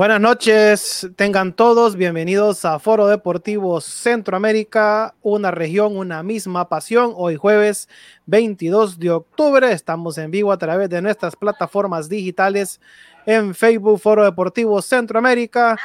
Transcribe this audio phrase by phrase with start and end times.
[0.00, 7.12] Buenas noches, tengan todos bienvenidos a Foro Deportivo Centroamérica, una región, una misma pasión.
[7.14, 7.86] Hoy jueves
[8.24, 12.80] 22 de octubre estamos en vivo a través de nuestras plataformas digitales
[13.26, 15.76] en Facebook Foro Deportivo Centroamérica,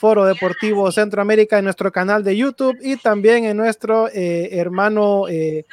[0.00, 5.28] Foro Deportivo Centroamérica en nuestro canal de YouTube y también en nuestro eh, hermano...
[5.28, 5.64] Eh,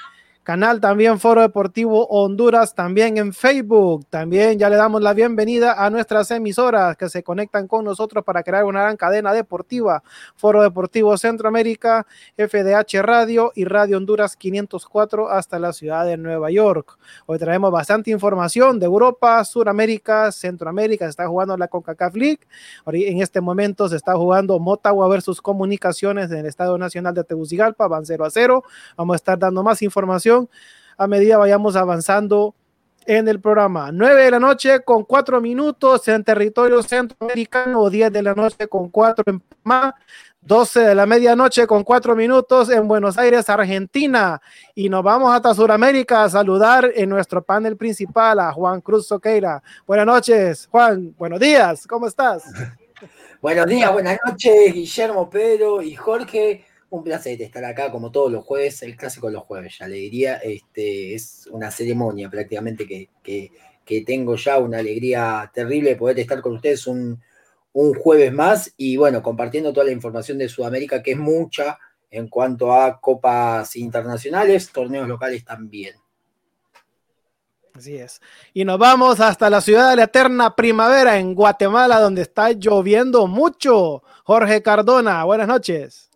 [0.47, 4.05] canal también Foro Deportivo Honduras, también en Facebook.
[4.09, 8.43] También ya le damos la bienvenida a nuestras emisoras que se conectan con nosotros para
[8.43, 10.01] crear una gran cadena deportiva.
[10.37, 16.97] Foro Deportivo Centroamérica, FDH Radio y Radio Honduras 504 hasta la ciudad de Nueva York.
[17.25, 21.07] Hoy traemos bastante información de Europa, Suramérica, Centroamérica.
[21.07, 22.39] Se está jugando la CONCACAF League.
[22.85, 27.89] En este momento se está jugando Motagua versus Comunicaciones en el Estado Nacional de Tegucigalpa.
[27.89, 28.63] Van 0 a 0.
[28.95, 30.36] Vamos a estar dando más información
[30.97, 32.55] a medida vayamos avanzando
[33.07, 33.91] en el programa.
[33.91, 38.89] 9 de la noche con 4 minutos en territorio centroamericano, 10 de la noche con
[38.89, 39.95] 4 en Panamá,
[40.41, 44.41] 12 de la medianoche con 4 minutos en Buenos Aires, Argentina.
[44.75, 49.63] Y nos vamos hasta Sudamérica a saludar en nuestro panel principal a Juan Cruz Soqueira.
[49.85, 51.15] Buenas noches, Juan.
[51.17, 52.43] Buenos días, ¿cómo estás?
[53.39, 56.65] Buenos días, buenas noches, Guillermo, Pedro y Jorge.
[56.89, 59.98] Un placer estar acá como todos los jueves, el clásico de los jueves, ya le
[59.98, 66.20] diría, este, es una ceremonia prácticamente que, que, tengo ya, una alegría terrible de poder
[66.20, 67.21] estar con ustedes un,
[67.73, 71.77] un, jueves más y bueno, compartiendo toda la información de Sudamérica, que es mucha
[72.09, 75.95] en cuanto a copas internacionales, torneos locales también.
[77.77, 78.19] Así es.
[78.54, 83.27] Y nos vamos hasta la ciudad de la eterna primavera en Guatemala, donde está lloviendo
[83.27, 84.02] mucho.
[84.23, 86.06] Jorge Cardona, buenas noches.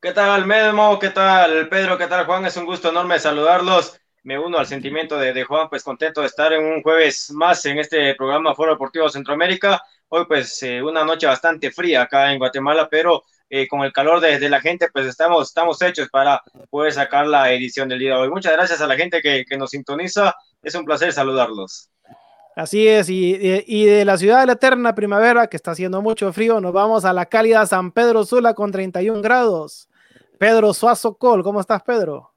[0.00, 0.96] ¿Qué tal, Medmo?
[1.00, 1.98] ¿Qué tal, Pedro?
[1.98, 2.46] ¿Qué tal, Juan?
[2.46, 3.98] Es un gusto enorme saludarlos.
[4.22, 7.78] Me uno al sentimiento de, Juan, pues contento de estar en un jueves más en
[7.80, 9.82] este programa Foro Deportivo Centroamérica.
[10.08, 14.20] Hoy, pues, eh, una noche bastante fría acá en Guatemala, pero eh, con el calor
[14.20, 18.20] de, la gente, pues estamos, estamos hechos para poder sacar la edición del día de
[18.20, 18.30] hoy.
[18.30, 20.32] Muchas gracias a la gente que, que nos sintoniza.
[20.62, 21.90] Es un placer saludarlos.
[22.58, 23.38] Así es, y,
[23.68, 27.04] y, de la ciudad de la eterna primavera, que está haciendo mucho frío, nos vamos
[27.04, 29.88] a la cálida San Pedro Sula con 31 grados.
[30.38, 32.32] Pedro Suazo Col, ¿cómo estás, Pedro?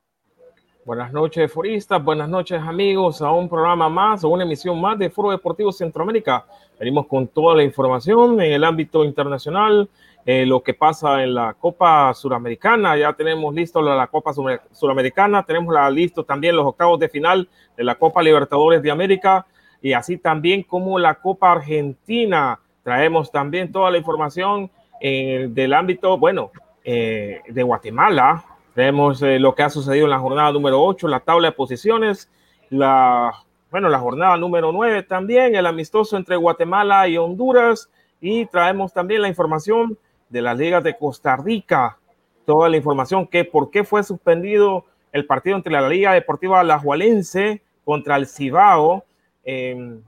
[0.86, 5.10] Buenas noches, foristas, buenas noches, amigos, a un programa más, a una emisión más de
[5.10, 6.46] Foro Deportivo Centroamérica.
[6.80, 9.90] Venimos con toda la información en el ámbito internacional,
[10.24, 14.34] eh, lo que pasa en la Copa Suramericana, ya tenemos listo la, la Copa
[14.72, 15.92] Suramericana, tenemos la,
[16.28, 19.48] también los octavos de final de la Copa Libertadores de América
[19.82, 22.60] y así también como la Copa Argentina.
[22.84, 24.70] Traemos también toda la información
[25.00, 26.52] eh, del ámbito, bueno,
[26.84, 28.46] eh, de Guatemala.
[28.76, 32.30] Vemos eh, lo que ha sucedido en la jornada número 8, la tabla de posiciones,
[32.70, 33.34] la,
[33.70, 37.90] bueno, la jornada número 9 también, el amistoso entre Guatemala y Honduras.
[38.22, 39.98] Y traemos también la información
[40.30, 41.98] de las ligas de Costa Rica,
[42.46, 47.62] toda la información que por qué fue suspendido el partido entre la Liga Deportiva Alajuelense
[47.84, 49.04] contra el Cibao.
[49.44, 50.02] Em,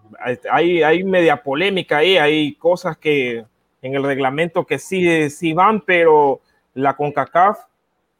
[0.51, 3.45] hay, media polémica ahí, hay cosas que
[3.81, 6.41] en el reglamento que sí, sí van, pero
[6.73, 7.59] la CONCACAF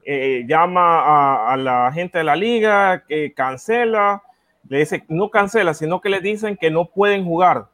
[0.06, 4.23] eh, llama a, la gente de la liga que cancela,
[4.67, 7.67] le dice, no cancela, sino que le dicen que no pueden jugar.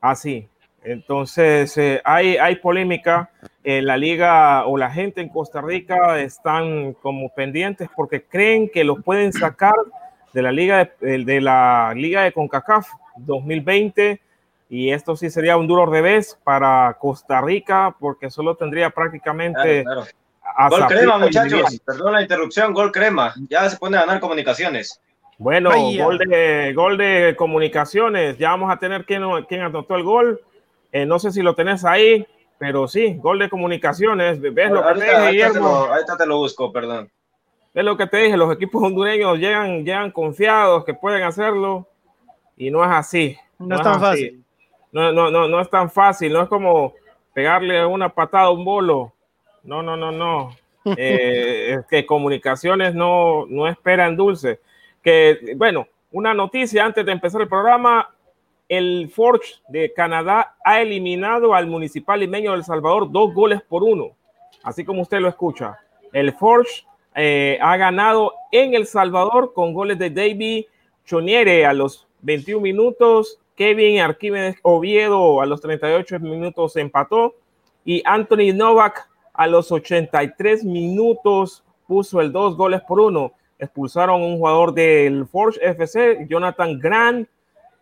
[0.00, 0.48] Así.
[0.84, 3.30] Entonces, eh, hay, hay polémica.
[3.64, 8.84] en la liga o la gente en Costa Rica están como pendientes porque creen que
[8.84, 9.74] los pueden sacar
[10.32, 12.88] de la liga de, de la liga de CONCACAF
[13.18, 14.20] 2020
[14.70, 19.84] y esto sí sería un duro revés para Costa Rica porque solo tendría prácticamente...
[20.70, 21.80] Gol crema, muchachos.
[21.84, 23.34] Perdón la interrupción, gol crema.
[23.48, 25.00] Ya se pone a ganar comunicaciones.
[25.36, 28.38] Bueno, gol de, gol de comunicaciones.
[28.38, 30.40] Ya vamos a tener quien, quien anotó el gol.
[30.90, 32.26] Eh, no sé si lo tenés ahí,
[32.58, 34.40] pero sí, gol de comunicaciones.
[34.40, 35.86] ¿Ves lo que te dije, Guillermo?
[35.92, 37.10] Ahí te lo busco, perdón.
[37.78, 38.36] ¿Ves lo que te dije?
[38.36, 41.86] Los equipos hondureños llegan, llegan confiados que pueden hacerlo
[42.56, 43.38] y no es así.
[43.56, 44.44] No, es tan fácil
[44.92, 46.94] no, no, no, no es tan fácil, no es como
[47.32, 49.12] pegarle una patada a un bolo.
[49.62, 50.50] No, no, no, no.
[50.96, 54.58] Eh, es que comunicaciones no, no esperan dulce.
[55.02, 58.10] Que, bueno, una noticia antes de empezar el programa.
[58.70, 63.82] El Forge de Canadá ha eliminado al Municipal Limeño de El Salvador dos goles por
[63.82, 64.10] uno.
[64.62, 65.78] Así como usted lo escucha.
[66.12, 66.84] El Forge
[67.20, 70.66] eh, ha ganado en El Salvador con goles de David
[71.04, 77.34] Choniere a los 21 minutos Kevin Arquímedes Oviedo a los 38 minutos empató
[77.84, 83.32] y Anthony Novak a los 83 minutos puso el dos goles por uno.
[83.58, 87.28] Expulsaron un jugador del Forge FC, Jonathan Grant,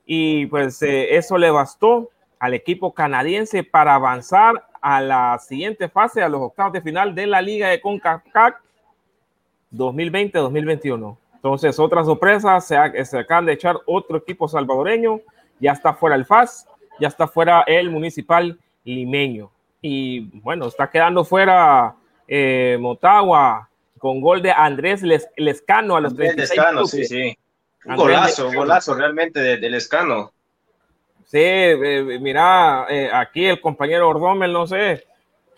[0.07, 2.09] y pues eh, eso le bastó
[2.39, 7.27] al equipo canadiense para avanzar a la siguiente fase, a los octavos de final de
[7.27, 8.55] la Liga de CONCACAF
[9.73, 11.17] 2020-2021.
[11.35, 15.21] Entonces, otra sorpresa, se, se, acaban de echar otro equipo salvadoreño,
[15.61, 16.67] ya está fuera el FAS,
[16.99, 19.51] ya está fuera el municipal limeño.
[19.81, 21.95] Y bueno, está quedando fuera
[22.27, 23.69] eh, Motagua
[23.99, 25.03] con gol de Andrés
[25.37, 27.37] Lescano a los Andrés Lescano, sí, sí.
[27.85, 30.33] Un golazo, un golazo realmente del de Lescano.
[31.25, 35.05] Sí, eh, mira, eh, aquí el compañero Ordomel, no sé,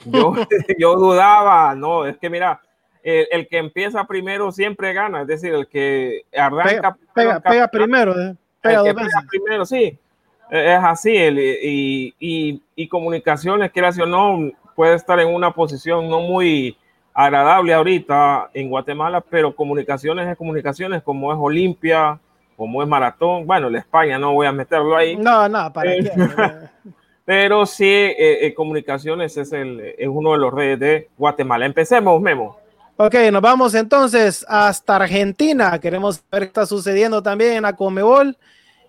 [0.05, 0.35] yo,
[0.79, 2.61] yo dudaba, no, es que mira,
[3.31, 6.97] el, que empieza primero siempre gana, es decir, el que arranca.
[7.15, 8.83] Pega, pega, primero, eh, pega,
[9.31, 9.99] primero, sí,
[10.51, 15.53] e, es así, el, y, y, y, comunicaciones, quieras o no, puede estar en una
[15.53, 16.77] posición no muy
[17.15, 22.21] agradable ahorita en Guatemala, pero comunicaciones es comunicaciones, como es Olimpia,
[22.57, 25.17] como es maratón, bueno, la España no voy a meterlo ahí.
[25.17, 26.13] No, no, para qué.
[27.25, 31.67] Pero sí, eh, eh, comunicaciones es, el, es uno de los redes de Guatemala.
[31.67, 32.59] Empecemos, Memo.
[33.01, 35.79] Ok, nos vamos entonces hasta Argentina.
[35.79, 38.37] Queremos ver qué está sucediendo también en la Comebol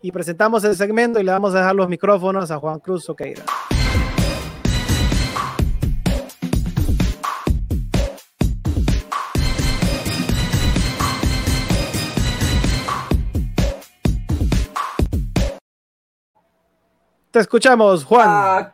[0.02, 3.44] y presentamos el segmento y le vamos a dejar los micrófonos a Juan Cruz Oqueira.
[17.30, 18.28] Te escuchamos, Juan.
[18.28, 18.74] Ah,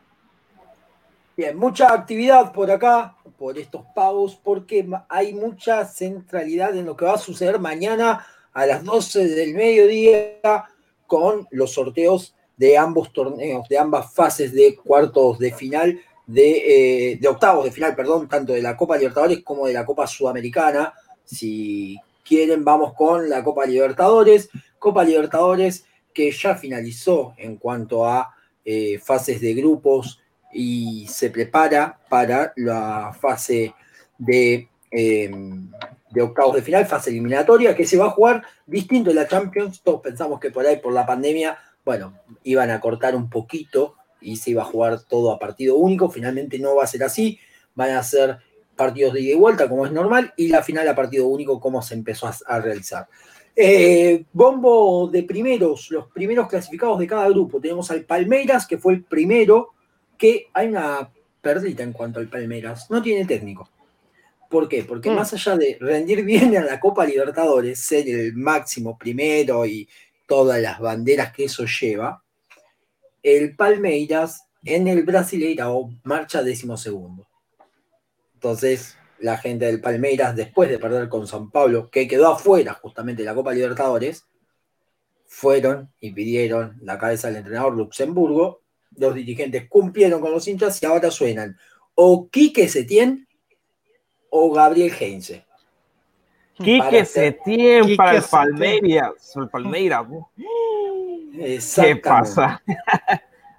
[1.36, 7.04] bien, mucha actividad por acá, por estos pagos, porque hay mucha centralidad en lo que
[7.04, 10.64] va a suceder mañana a las 12 del mediodía
[11.06, 17.16] con los sorteos de ambos torneos, de ambas fases de cuartos de final, de, eh,
[17.18, 20.94] de octavos de final, perdón, tanto de la Copa Libertadores como de la Copa Sudamericana.
[21.24, 24.48] Si quieren, vamos con la Copa Libertadores.
[24.78, 28.34] Copa Libertadores que ya finalizó en cuanto a
[28.64, 30.18] eh, fases de grupos
[30.56, 33.74] y se prepara para la fase
[34.16, 35.70] de, em,
[36.10, 39.82] de octavos de final, fase eliminatoria, que se va a jugar distinto de la Champions.
[39.82, 44.36] Todos pensamos que por ahí, por la pandemia, bueno, iban a cortar un poquito y
[44.36, 46.10] se iba a jugar todo a partido único.
[46.10, 47.38] Finalmente no va a ser así.
[47.74, 48.38] Van a ser
[48.74, 51.82] partidos de ida y vuelta, como es normal, y la final a partido único, como
[51.82, 53.08] se empezó a realizar.
[53.54, 57.60] Eh, bombo de primeros, los primeros clasificados de cada grupo.
[57.60, 59.75] Tenemos al Palmeiras, que fue el primero,
[60.16, 61.10] que hay una
[61.40, 62.90] perdita en cuanto al Palmeiras.
[62.90, 63.70] No tiene técnico.
[64.48, 64.84] ¿Por qué?
[64.84, 65.14] Porque mm.
[65.14, 69.88] más allá de rendir bien en la Copa Libertadores, ser el máximo primero y
[70.26, 72.22] todas las banderas que eso lleva,
[73.22, 77.26] el Palmeiras en el Brasileirao marcha décimo segundo.
[78.34, 83.22] Entonces, la gente del Palmeiras, después de perder con San Pablo, que quedó afuera justamente
[83.22, 84.26] de la Copa Libertadores,
[85.26, 88.62] fueron y pidieron la cabeza del entrenador Luxemburgo.
[88.96, 91.56] Los dirigentes cumplieron con los hinchas y ahora suenan
[91.96, 93.26] o Quique Setién
[94.30, 95.44] o Gabriel Heinze.
[96.54, 99.34] Quique Setién para el Palmeiras.
[99.34, 100.06] El Palmeiras.
[101.34, 102.62] ¿Qué pasa?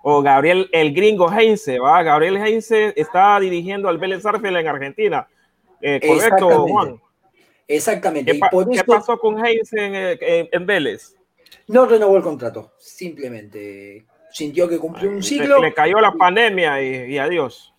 [0.04, 2.02] o Gabriel, el gringo Heinze, ¿va?
[2.02, 5.28] Gabriel Heinze está dirigiendo al Vélez Arfield en Argentina.
[5.82, 7.02] Eh, correcto, Juan.
[7.68, 8.32] Exactamente.
[8.32, 11.16] ¿Qué, pasó con Hayes en, Vélez?
[11.68, 15.62] No renovó el contrato, simplemente sintió que cumplió un ciclo.
[15.62, 17.74] Le, cayó la pandemia y, adiós.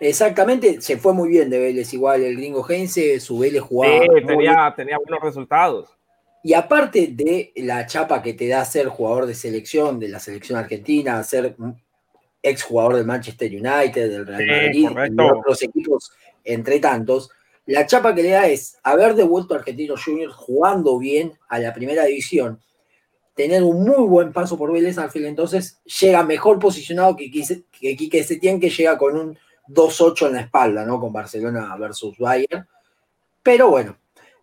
[0.00, 4.02] Exactamente, se fue muy bien de Vélez, igual el gringo Heinze, su Vélez jugaba.
[4.02, 5.96] Sí, tenía, tenía buenos resultados.
[6.42, 10.58] Y aparte de la chapa que te da ser jugador de selección, de la selección
[10.58, 11.54] argentina, ser
[12.42, 17.30] ex jugador del Manchester United, del Real Madrid, de otros equipos, entre tantos,
[17.66, 21.72] la chapa que le da es haber devuelto a Argentinos Juniors jugando bien a la
[21.72, 22.60] primera división,
[23.34, 28.22] tener un muy buen paso por Vélez Arfield, entonces llega mejor posicionado que, que Quique
[28.22, 31.00] Setién, que llega con un 2-8 en la espalda, ¿no?
[31.00, 32.66] Con Barcelona versus Bayern.
[33.42, 33.96] Pero bueno,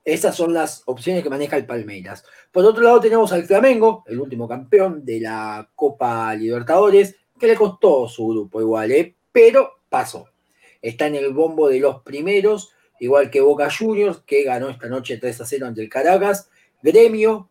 [0.03, 2.23] esas son las opciones que maneja el Palmeiras.
[2.51, 7.55] Por otro lado tenemos al Flamengo, el último campeón de la Copa Libertadores, que le
[7.55, 9.15] costó su grupo igual, ¿eh?
[9.31, 10.27] pero pasó.
[10.81, 15.17] Está en el bombo de los primeros, igual que Boca Juniors, que ganó esta noche
[15.17, 16.49] 3 a 0 ante el Caracas.
[16.81, 17.48] Gremio,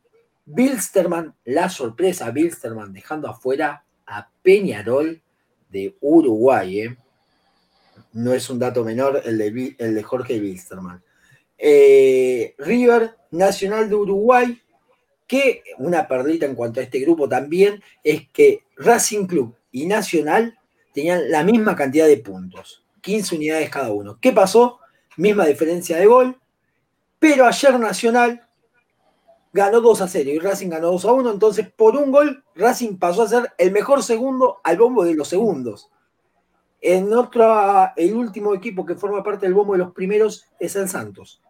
[0.51, 5.21] Bilsterman, la sorpresa, Bilsterman dejando afuera a Peñarol
[5.69, 6.81] de Uruguay.
[6.81, 6.97] ¿eh?
[8.15, 11.03] No es un dato menor el de, Jorge Bilsterman.
[11.59, 14.59] Eh, River Nacional de Uruguay,
[15.27, 20.59] que una perdita en cuanto a este grupo también es que Racing Club y Nacional
[20.95, 22.83] tenían la misma cantidad de puntos.
[23.03, 24.19] 15 unidades cada uno.
[24.19, 24.79] ¿Qué pasó?
[25.19, 26.41] Misma diferencia de gol,
[27.19, 28.48] pero ayer Nacional
[29.59, 31.31] ganó 2 a 0 y Racing ganó 2 a 1.
[31.33, 35.29] Entonces, por un gol, Racing pasó a ser el mejor segundo al bombo de los
[35.29, 35.91] segundos.
[36.81, 40.89] En otra, el último equipo que forma parte del bombo de los primeros es el
[40.89, 41.43] Santos.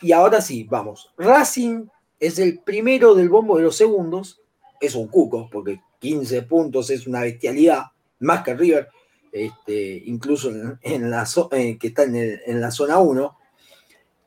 [0.00, 1.12] Y ahora sí, vamos.
[1.18, 1.86] Racing
[2.18, 4.40] es el primero del bombo de los segundos.
[4.80, 7.84] Es un cuco, porque 15 puntos es una bestialidad,
[8.20, 8.88] más que River,
[9.32, 10.50] este, incluso
[10.82, 13.36] en, la, eh, que está en, la zona 1.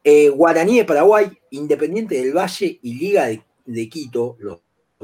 [0.09, 4.61] Eh, Guaraní de Paraguay, Independiente del Valle y Liga de, Quito, los,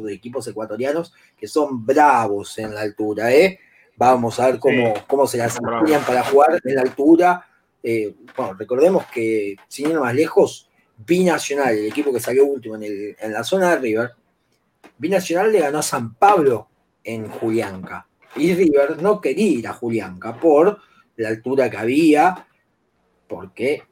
[0.10, 3.34] equipos ecuatorianos, que son bravos en la altura.
[3.34, 3.60] ¿eh?
[3.98, 7.46] Vamos a ver cómo, cómo se las amplían para jugar en la altura.
[7.84, 13.34] Eh, bueno, recordemos que, sin ir más lejos, Binacional, el equipo que salió último en,
[13.34, 14.12] la zona de River,
[14.98, 16.70] Binacional le ganó a San Pablo
[17.04, 18.08] en Julianca.
[18.38, 20.80] Y River no quería ir a Julianca por
[21.18, 22.48] la altura que había,
[23.28, 23.84] porque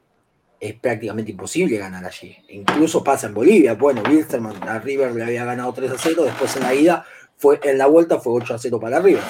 [0.62, 2.36] es prácticamente imposible ganar allí.
[2.50, 3.74] Incluso pasa en Bolivia.
[3.74, 7.04] Bueno, Wilstermann a River le había ganado 3 a 0, después en la ida,
[7.36, 9.24] fue, en la vuelta fue 8 a 0 para River.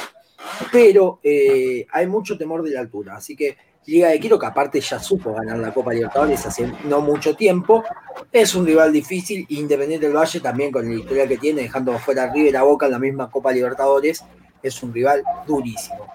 [0.70, 4.78] Pero eh, hay mucho temor de la altura, así que Liga de Quito, que aparte
[4.82, 7.82] ya supo ganar la Copa Libertadores hace no mucho tiempo,
[8.30, 12.24] es un rival difícil, Independiente del Valle también con la historia que tiene, dejando fuera
[12.24, 14.22] a River a Boca en la misma Copa Libertadores,
[14.62, 16.06] es un rival durísimo.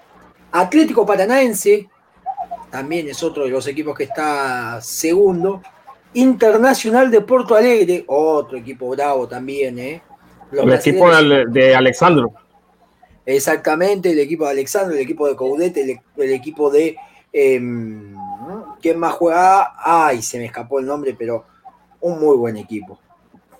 [0.52, 1.88] Atlético Paranaense,
[2.70, 5.62] también es otro de los equipos que está segundo.
[6.14, 10.02] Internacional de Porto Alegre, otro equipo bravo también, ¿eh?
[10.52, 12.32] el equipo de Alexandro.
[13.26, 16.96] Exactamente, el equipo de Alexandro, el equipo de Caudete, el equipo de
[17.32, 18.16] Em,
[18.80, 19.74] ¿Quién más juega?
[19.78, 21.44] Ay, se me escapó el nombre, pero
[22.00, 22.98] un muy buen equipo.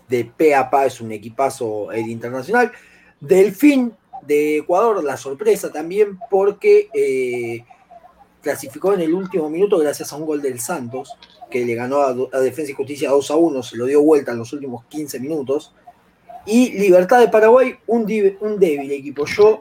[0.08, 2.72] De pe a pa es un equipazo el internacional.
[3.20, 7.64] Delfín de Ecuador, la sorpresa también, porque eh,
[8.40, 11.14] clasificó en el último minuto gracias a un gol del Santos,
[11.50, 14.38] que le ganó a, Defensa y Justicia 2 a 1, se lo dio vuelta en
[14.38, 15.74] los últimos 15 minutos.
[16.46, 18.02] Y Libertad de Paraguay, un,
[18.40, 19.26] un débil equipo.
[19.26, 19.60] Yo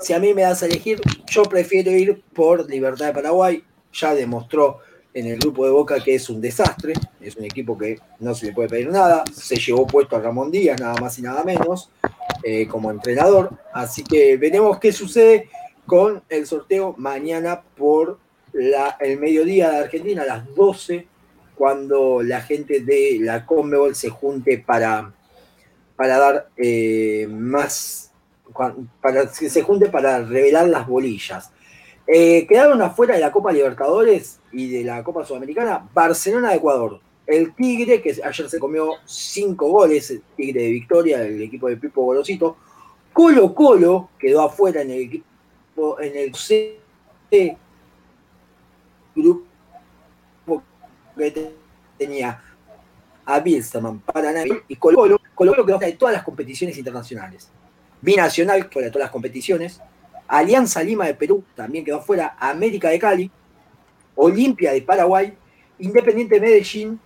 [0.00, 3.62] si a mí me das a elegir, yo prefiero ir por Libertad de Paraguay.
[3.92, 4.78] Ya demostró
[5.12, 6.94] en el grupo de Boca que es un desastre.
[7.20, 9.24] Es un equipo que no se le puede pedir nada.
[9.32, 11.90] Se llevó puesto a Ramón Díaz, nada más y nada menos,
[12.42, 13.50] eh, como entrenador.
[13.74, 15.50] Así que veremos qué sucede
[15.90, 18.20] con el sorteo mañana por
[19.00, 21.04] el mediodía de Argentina, a las 12,
[21.56, 25.12] cuando la gente de la Conmebol se junte para,
[25.96, 28.12] para dar eh, más
[29.00, 31.50] para que se junte para revelar las bolillas.
[32.06, 37.00] Eh, quedaron afuera de la Copa Libertadores y de la Copa Sudamericana Barcelona de Ecuador.
[37.26, 41.78] El Tigre, que ayer se comió cinco goles, el Tigre de Victoria, el equipo de
[41.78, 42.58] Pipo Golosito.
[43.12, 45.24] Colo Colo quedó afuera en el
[46.00, 46.78] en el C
[49.14, 49.46] grupo
[51.16, 51.52] que
[51.98, 52.42] tenía
[53.24, 55.20] a Bilsterman, Paraná y Colo Colo.
[55.34, 57.50] Colo Colo quedó afuera de todas las competiciones internacionales.
[58.00, 59.80] Binacional, fuera de todas las competiciones.
[60.26, 62.36] Alianza Lima de Perú también quedó fuera.
[62.38, 63.30] América de Cali.
[64.14, 65.36] Olimpia de Paraguay.
[65.78, 67.00] Independiente de Medellín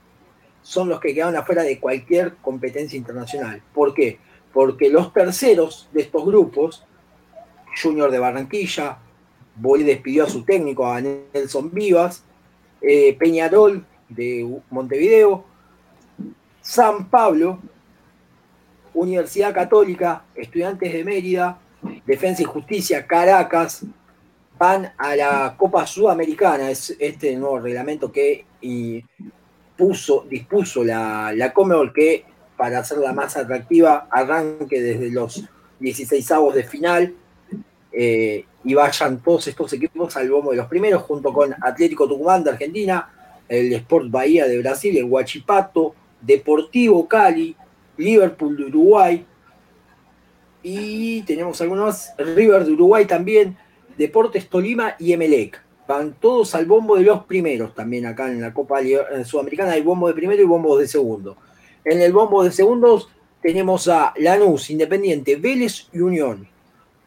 [0.63, 3.63] son los que quedaron afuera de cualquier competencia internacional.
[3.73, 4.19] ¿Por qué?
[4.53, 6.87] Porque los terceros de estos grupos,
[7.81, 8.99] Junior de Barranquilla,
[9.57, 12.25] Bolí despidió a su técnico, a Nelson Vivas,
[12.81, 15.45] eh, Peñarol de Montevideo,
[16.61, 17.61] San Pablo
[18.95, 21.59] Universidad Católica, Estudiantes de Mérida,
[22.07, 23.85] Defensa y Justicia, Caracas,
[24.59, 28.45] van a la Copa Sudamericana, es este nuevo reglamento que
[29.77, 32.25] puso, dispuso la, la Comebol que
[32.57, 35.45] para hacerla más atractiva arranque desde los
[35.81, 37.15] 16 avos de final
[37.97, 42.43] eh, y vayan todos estos equipos al bombo de los primeros junto con Atlético Tucumán
[42.43, 43.09] de Argentina,
[43.49, 47.55] el Sport Bahía de Brasil, el Huachipato, Deportivo Cali,
[47.97, 49.25] Liverpool de Uruguay.
[50.63, 53.57] Y tenemos algunos, River de Uruguay también,
[53.97, 55.63] Deportes Tolima y Emelec.
[55.87, 58.81] Van todos al bombo de los primeros también acá en la Copa
[59.25, 59.73] Sudamericana.
[59.73, 61.37] Hay bombo de primero y bombos de segundo.
[61.85, 63.11] En el bombo de segundos
[63.43, 66.54] tenemos a Lanús, Independiente, Vélez y Unión.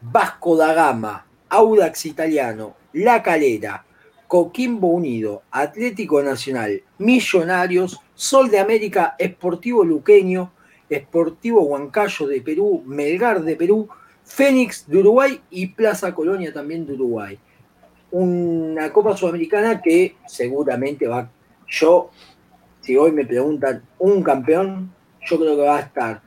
[0.00, 3.84] Vasco da Gama, Audax Italiano, La Calera,
[4.28, 10.52] Coquimbo Unido, Atlético Nacional, Millonarios, Sol de América, Esportivo Luqueño,
[10.88, 13.88] Esportivo Huancayo de Perú, Melgar de Perú,
[14.24, 17.38] Fénix de Uruguay y Plaza Colonia también de Uruguay.
[18.10, 21.28] Una Copa Sudamericana que seguramente va,
[21.66, 22.10] yo,
[22.82, 24.94] si hoy me preguntan un campeón,
[25.26, 26.22] yo creo que va a estar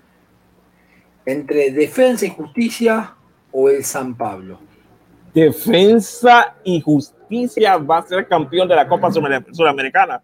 [1.25, 3.15] entre Defensa y Justicia
[3.51, 4.59] o el San Pablo.
[5.33, 10.21] Defensa y Justicia va a ser campeón de la Copa Sudamericana.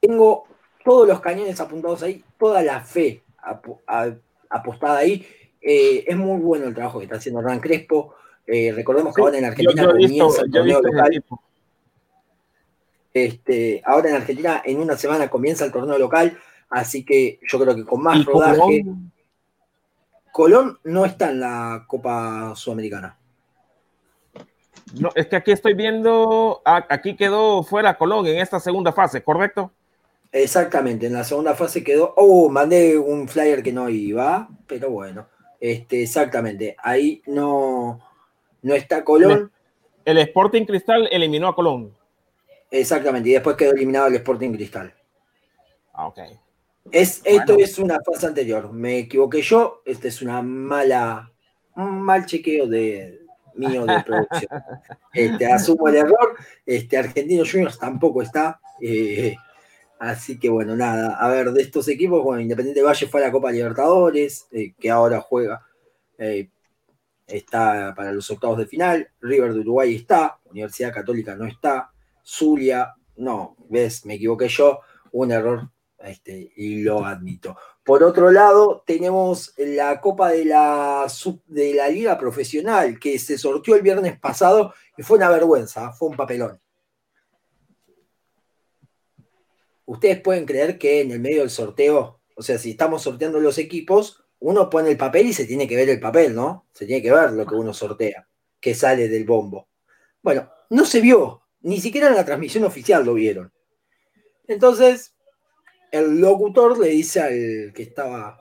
[0.00, 0.44] Tengo
[0.84, 3.22] todos los cañones apuntados ahí, toda la fe
[4.48, 5.26] apostada ahí.
[5.60, 8.14] Eh, es muy bueno el trabajo que está haciendo Hernán Crespo.
[8.46, 11.24] Eh, recordemos que ahora en Argentina comienza el torneo local.
[13.12, 17.74] Este, ahora en Argentina en una semana comienza el torneo local, así que yo creo
[17.74, 18.84] que con más rodaje.
[20.36, 20.78] Colón?
[20.84, 23.16] no está en la Copa Sudamericana.
[25.00, 29.72] No, es que aquí estoy viendo, aquí quedó fuera Colón en esta segunda fase, ¿correcto?
[30.30, 32.12] Exactamente, en la segunda fase quedó.
[32.18, 35.26] Oh, mandé un flyer que no iba, pero bueno,
[35.58, 36.76] este, exactamente.
[36.82, 37.98] Ahí no,
[38.60, 39.50] no está Colón.
[40.04, 41.96] El, Sporting Cristal eliminó a Colón.
[42.70, 44.92] Exactamente, y después quedó eliminado el Sporting Cristal.
[45.94, 46.18] Ah, ok.
[46.90, 48.72] Es, Esto es una fase anterior.
[48.72, 49.82] Me equivoqué yo.
[49.84, 51.32] Este es una mala,
[51.74, 53.20] un mal chequeo de
[53.54, 54.48] mío de producción.
[55.12, 56.36] Este, asumo el error.
[56.64, 58.60] Este, Argentino Juniors tampoco está.
[58.80, 59.34] Eh,
[59.98, 61.16] así que bueno, nada.
[61.18, 64.90] A ver, de estos equipos, bueno, Independiente Valle fue a la Copa Libertadores, eh, que
[64.90, 65.62] ahora juega.
[66.18, 66.50] Eh,
[67.26, 69.08] está para los octavos de final.
[69.20, 70.38] River de Uruguay está.
[70.50, 71.90] Universidad Católica no está.
[72.22, 74.80] Zulia, no, ves, me equivoqué yo.
[75.12, 75.70] Un error
[76.08, 77.56] este, y lo admito.
[77.84, 81.06] Por otro lado, tenemos la Copa de la,
[81.46, 86.08] de la Liga Profesional que se sortió el viernes pasado y fue una vergüenza, fue
[86.08, 86.60] un papelón.
[89.84, 93.56] Ustedes pueden creer que en el medio del sorteo, o sea, si estamos sorteando los
[93.58, 96.66] equipos, uno pone el papel y se tiene que ver el papel, ¿no?
[96.72, 98.28] Se tiene que ver lo que uno sortea,
[98.60, 99.68] que sale del bombo.
[100.22, 103.52] Bueno, no se vio, ni siquiera en la transmisión oficial lo vieron.
[104.46, 105.15] Entonces,
[105.90, 108.38] el locutor le dice al que estaba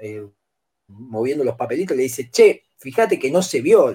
[0.00, 0.26] eh,
[0.88, 3.94] moviendo los papelitos, le dice, che, fíjate que no se vio,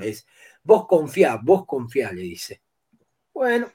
[0.63, 2.61] vos confía, vos confía, le dice.
[3.33, 3.71] Bueno,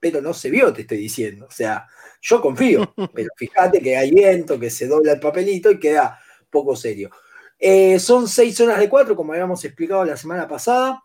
[0.00, 1.46] pero no se vio, te estoy diciendo.
[1.46, 1.86] O sea,
[2.20, 6.18] yo confío, pero fíjate que hay viento, que se dobla el papelito y queda
[6.50, 7.10] poco serio.
[7.58, 11.02] Eh, son seis zonas de cuatro, como habíamos explicado la semana pasada.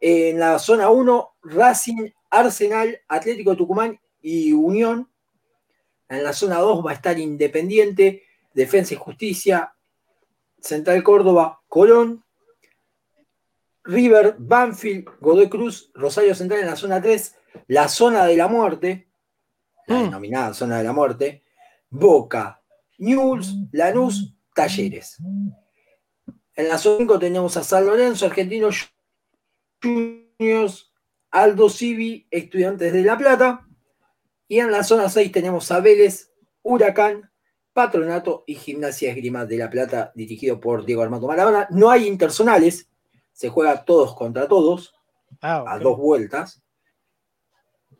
[0.00, 5.09] en la zona 1, Racing, Arsenal, Atlético Tucumán y Unión.
[6.10, 9.74] En la zona 2 va a estar Independiente, Defensa y Justicia,
[10.60, 12.24] Central Córdoba, Colón,
[13.84, 17.36] River, Banfield, Godoy Cruz, Rosario Central en la zona 3,
[17.68, 19.08] la zona de la muerte,
[19.86, 20.02] la mm.
[20.02, 21.44] denominada zona de la muerte,
[21.88, 22.60] Boca,
[22.98, 25.16] News, Lanús, Talleres.
[26.54, 28.92] En la zona 5 tenemos a San Lorenzo, Argentinos
[29.82, 30.92] Juniors,
[31.30, 33.66] Aldo Civi, Estudiantes de La Plata.
[34.50, 36.32] Y en la zona 6 tenemos a Vélez,
[36.62, 37.30] Huracán,
[37.72, 41.68] Patronato y Gimnasia Esgrima de La Plata, dirigido por Diego Armando Maradona.
[41.70, 42.90] No hay interzonales,
[43.32, 44.92] se juega todos contra todos,
[45.40, 46.64] ah, a dos vueltas.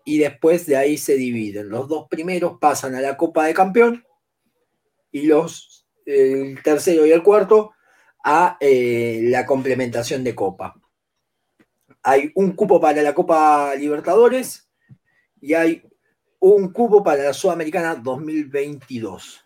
[0.04, 1.68] Y después de ahí se dividen.
[1.68, 4.04] Los dos primeros pasan a la Copa de Campeón
[5.12, 7.74] y los, el tercero y el cuarto
[8.24, 10.74] a eh, la complementación de Copa.
[12.02, 14.68] Hay un cupo para la Copa Libertadores
[15.40, 15.84] y hay
[16.40, 19.44] un cubo para la Sudamericana 2022.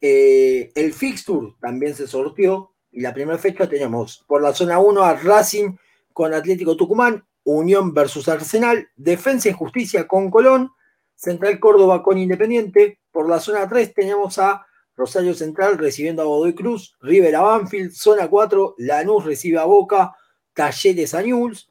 [0.00, 5.02] Eh, el fixture también se sortió y la primera fecha tenemos por la zona 1
[5.02, 5.76] a Racing
[6.12, 10.70] con Atlético Tucumán, Unión versus Arsenal, Defensa y Justicia con Colón,
[11.14, 13.00] Central Córdoba con Independiente.
[13.12, 18.28] Por la zona 3 tenemos a Rosario Central recibiendo a Godoy Cruz, River Banfield, zona
[18.28, 20.14] 4, Lanús recibe a Boca,
[20.54, 21.69] Talleres a News,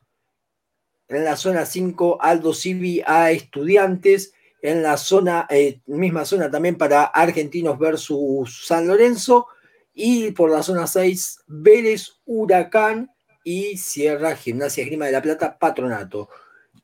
[1.09, 6.77] en la zona 5 Aldo Civi a Estudiantes, en la zona, eh, misma zona también
[6.77, 9.47] para Argentinos versus San Lorenzo,
[9.93, 13.11] y por la zona 6 Vélez, Huracán
[13.43, 16.29] y Sierra Gimnasia Grima de la Plata, Patronato.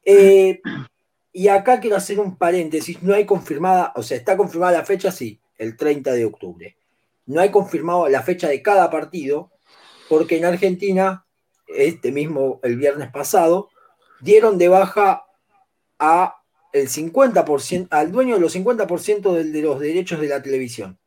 [0.03, 0.61] Eh,
[1.31, 5.11] y acá quiero hacer un paréntesis, no hay confirmada, o sea, está confirmada la fecha,
[5.11, 6.77] sí, el 30 de octubre.
[7.27, 9.51] No hay confirmado la fecha de cada partido,
[10.09, 11.25] porque en Argentina,
[11.67, 13.69] este mismo, el viernes pasado,
[14.21, 15.25] dieron de baja
[15.99, 16.41] a
[16.73, 20.99] el 50%, al dueño de los 50% de, los derechos de la televisión,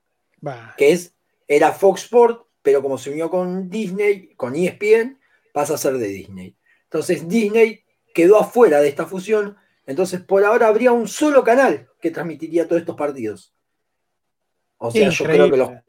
[0.77, 1.15] que es,
[1.47, 5.19] era Fox Sport, pero como se unió con Disney, con ESPN,
[5.53, 6.57] pasa a ser de Disney.
[6.85, 12.11] Entonces Disney quedó afuera de esta fusión, entonces por ahora habría un solo canal que
[12.11, 13.55] transmitiría todos estos partidos.
[14.79, 15.83] O sea, yo creo, que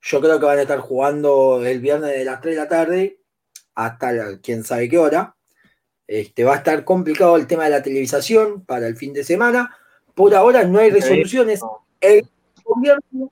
[0.00, 3.20] yo creo que van a estar jugando el viernes de las 3 de la tarde
[3.74, 5.36] hasta quién sabe qué hora.
[6.08, 9.76] Este, va a estar complicado el tema de la televisación para el fin de semana.
[10.14, 11.60] Por ahora no hay resoluciones.
[12.00, 12.26] El
[12.64, 13.30] gobierno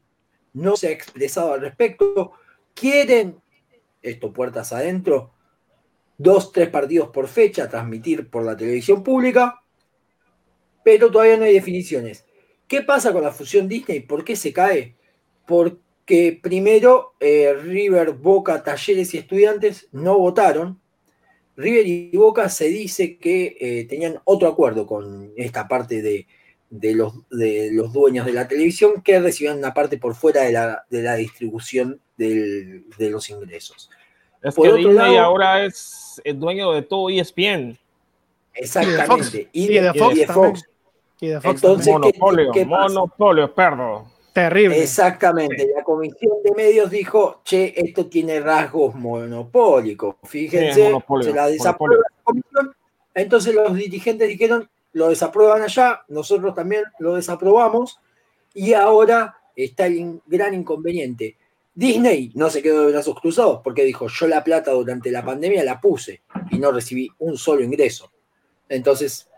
[0.53, 2.33] no se ha expresado al respecto.
[2.75, 3.41] Quieren,
[4.03, 5.33] esto puertas adentro,
[6.19, 9.62] dos, tres partidos por fecha, transmitir por la televisión pública,
[10.85, 12.27] pero todavía no hay definiciones.
[12.69, 14.01] ¿Qué pasa con la fusión Disney?
[14.01, 14.97] ¿Por qué se cae?
[15.47, 20.81] Porque primero eh, River, Boca, Talleres y Estudiantes no votaron.
[21.57, 26.27] River y Boca se dice que eh, tenían otro acuerdo con esta parte de,
[26.95, 30.85] los, de los dueños de la televisión que recibían una parte por fuera de la,
[30.90, 33.90] de la distribución de los ingresos.
[34.42, 37.77] Es que Disney ahora es el dueño de todo ESPN.
[38.55, 39.49] Exactamente.
[39.53, 40.14] Y de Fox.
[41.21, 41.62] Y de Fox.
[41.62, 44.05] Entonces, monopolio, monopolio, perdón.
[44.37, 44.83] Terrible.
[44.83, 45.66] Exactamente.
[45.75, 50.16] La comisión de medios dijo, che, esto tiene rasgos monopólicos.
[50.25, 52.77] Fíjense, se la desaprueba la comisión.
[53.14, 57.99] Entonces los dirigentes dijeron, lo desaprueban allá, nosotros también lo desaprobamos.
[58.53, 61.38] Y ahora está el gran inconveniente.
[61.75, 65.64] Disney no se quedó de brazos cruzados porque dijo, yo la plata durante la pandemia
[65.64, 66.20] la puse
[66.51, 68.12] y no recibí un solo ingreso.
[68.68, 69.31] Entonces,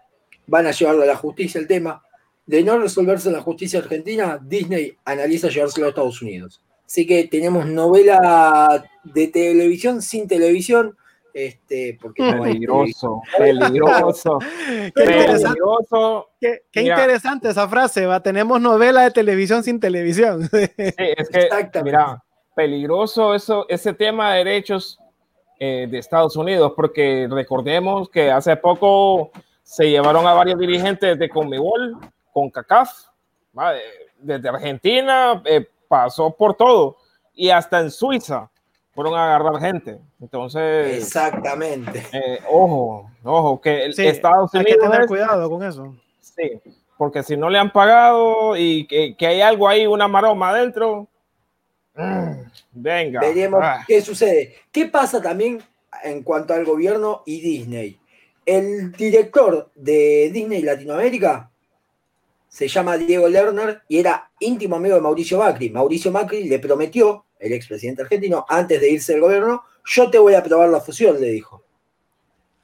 [0.49, 2.03] van a llevarlo a la justicia el tema.
[2.49, 6.63] De no resolverse la justicia argentina, Disney analiza llevárselo a Estados Unidos.
[6.87, 10.97] Así que tenemos novela de televisión sin televisión.
[11.35, 14.39] Este, porque peligroso, peligroso,
[14.97, 16.31] qué peligroso.
[16.41, 18.23] Qué, interesante esa frase, va.
[18.23, 20.49] Tenemos novela de televisión sin televisión.
[20.51, 22.25] Sí, es que, mira,
[22.57, 24.99] peligroso eso, ese tema de derechos
[25.61, 29.33] eh, de Estados Unidos, porque recordemos que hace poco
[29.63, 31.99] se llevaron a varios dirigentes de Conmebol,
[32.33, 32.91] con CACAF,
[34.19, 36.97] desde Argentina, eh, pasó por todo,
[37.35, 38.51] y hasta en Suiza
[38.93, 40.01] fueron a agarrar gente.
[40.21, 42.05] Entonces, exactamente.
[42.13, 44.73] Eh, ojo, ojo, que Estados Unidos.
[44.73, 45.95] Hay que tener cuidado con eso.
[46.21, 46.61] Sí,
[46.97, 51.07] porque si no le han pagado y que, hay algo ahí, una maroma adentro,
[51.95, 52.33] mm,
[52.73, 53.21] venga.
[53.21, 53.85] Veremos ah.
[53.87, 54.57] qué sucede.
[54.73, 55.63] ¿Qué pasa también
[56.03, 58.01] en cuanto al gobierno y Disney?
[58.45, 61.51] El director de Disney Latinoamérica
[62.59, 65.71] se llama Diego Lerner y era íntimo amigo de Mauricio Macri.
[65.71, 70.35] Mauricio Macri le prometió, el expresidente argentino, antes de irse del gobierno, yo te voy
[70.35, 71.63] a aprobar la fusión, le dijo.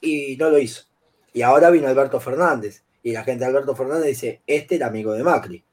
[0.00, 0.82] Y no lo hizo.
[1.32, 2.82] Y ahora vino Alberto Fernández.
[3.04, 5.64] Y la gente de Alberto Fernández dice, este era amigo de Macri.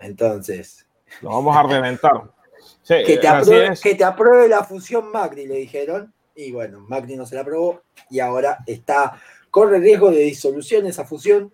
[0.00, 0.88] Entonces...
[1.20, 2.32] Lo vamos a reventar.
[2.84, 7.26] que, te apruebe, que te apruebe la fusión Macri, le dijeron y bueno, Macri no
[7.26, 11.52] se la aprobó y ahora está, corre riesgo de disolución esa fusión.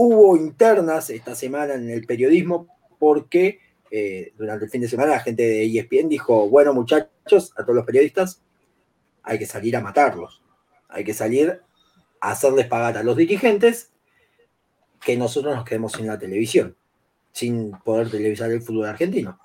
[0.00, 2.68] Hubo internas esta semana en el periodismo
[3.00, 3.58] porque
[3.90, 7.74] eh, durante el fin de semana la gente de ESPN dijo, bueno muchachos, a todos
[7.74, 8.40] los periodistas,
[9.24, 10.40] hay que salir a matarlos,
[10.88, 11.62] hay que salir
[12.20, 13.90] a hacerles pagar a los dirigentes
[15.00, 16.76] que nosotros nos quedemos sin la televisión,
[17.32, 19.40] sin poder televisar el fútbol argentino.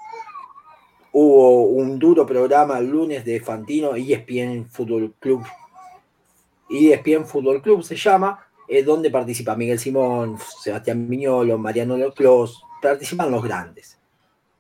[1.13, 5.43] Hubo un duro programa el lunes de Fantino, ESPN Fútbol Club.
[6.69, 13.31] ESPN Fútbol Club se llama, es donde participa Miguel Simón, Sebastián Miñolo, Mariano Clos, participan
[13.31, 13.97] los grandes.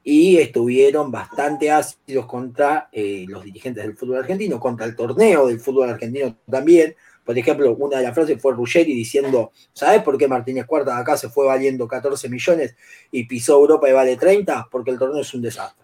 [0.03, 5.59] Y estuvieron bastante ácidos contra eh, los dirigentes del fútbol argentino, contra el torneo del
[5.59, 6.95] fútbol argentino también.
[7.23, 11.15] Por ejemplo, una de las frases fue Ruggeri diciendo, ¿sabes por qué Martínez Cuarta acá
[11.15, 12.75] se fue valiendo 14 millones
[13.11, 14.67] y pisó Europa y vale 30?
[14.69, 15.83] Porque el torneo es un desastre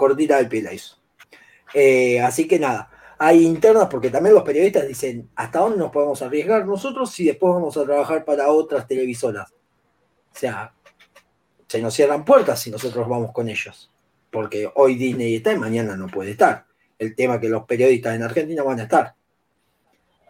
[0.00, 0.64] cortita del pie
[1.74, 2.90] eh, así que nada,
[3.22, 7.52] hay internas porque también los periodistas dicen, ¿hasta dónde nos podemos arriesgar nosotros si después
[7.52, 9.50] vamos a trabajar para otras televisoras?
[9.50, 10.72] O sea,
[11.66, 13.90] se nos cierran puertas si nosotros vamos con ellos.
[14.30, 16.64] Porque hoy Disney está y mañana no puede estar.
[16.98, 19.14] El tema que los periodistas en Argentina van a estar.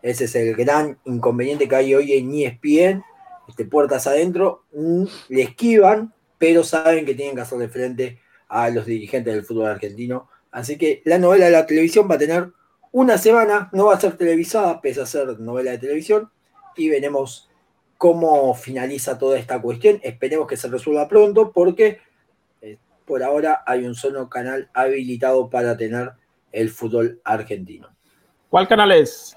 [0.03, 3.05] Ese es el gran inconveniente que hay hoy en ESPN.
[3.47, 8.85] Este, puertas adentro, mm, le esquivan, pero saben que tienen que hacerle frente a los
[8.85, 10.29] dirigentes del fútbol argentino.
[10.51, 12.51] Así que la novela de la televisión va a tener
[12.93, 16.31] una semana, no va a ser televisada, pese a ser novela de televisión,
[16.77, 17.49] y veremos
[17.99, 20.01] cómo finaliza toda esta cuestión.
[20.03, 22.01] Esperemos que se resuelva pronto, porque
[22.63, 26.13] eh, por ahora hay un solo canal habilitado para tener
[26.53, 27.89] el fútbol argentino.
[28.49, 29.37] ¿Cuál canal es?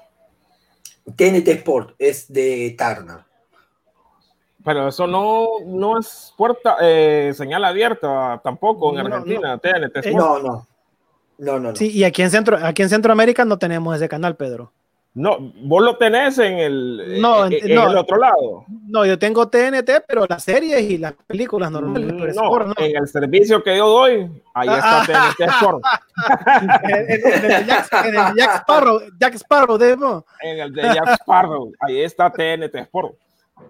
[1.04, 3.20] TNT Sport, es de Turner.
[4.64, 10.06] Pero eso no, no es puerta, eh, señal abierta tampoco en Argentina, TNT.
[10.06, 10.66] Eh, no, no.
[11.38, 14.72] No, no, Sí, y aquí en, Centro, aquí en Centroamérica no tenemos ese canal, Pedro.
[15.16, 18.64] No, vos lo tenés en el, no, en, el otro lado.
[18.88, 22.12] No, yo tengo TNT, pero las series y las películas normales.
[22.12, 25.84] Mm, no, en el servicio que yo doy, ahí está TNT Sport.
[26.82, 27.84] en, el Jack,
[28.62, 33.14] Sparrow, Jack Sparrow, En el de Jack Sparrow, ahí está TNT Sport.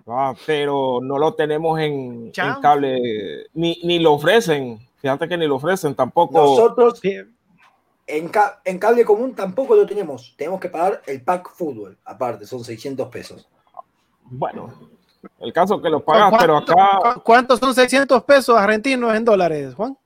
[0.06, 4.78] Ah, pero no lo tenemos en, cable, ni, ni, lo ofrecen.
[4.96, 6.38] Fíjate que ni lo ofrecen tampoco.
[6.38, 7.02] Nosotros
[8.06, 8.30] en,
[8.64, 10.34] en, cable común tampoco lo tenemos.
[10.36, 13.48] Tenemos que pagar el pack fútbol, aparte, son 600 pesos.
[14.22, 14.90] Bueno,
[15.40, 17.20] El caso que lo pagas, pero acá.
[17.22, 19.96] ¿Cuántos son 600 pesos argentinos en dólares, Juan?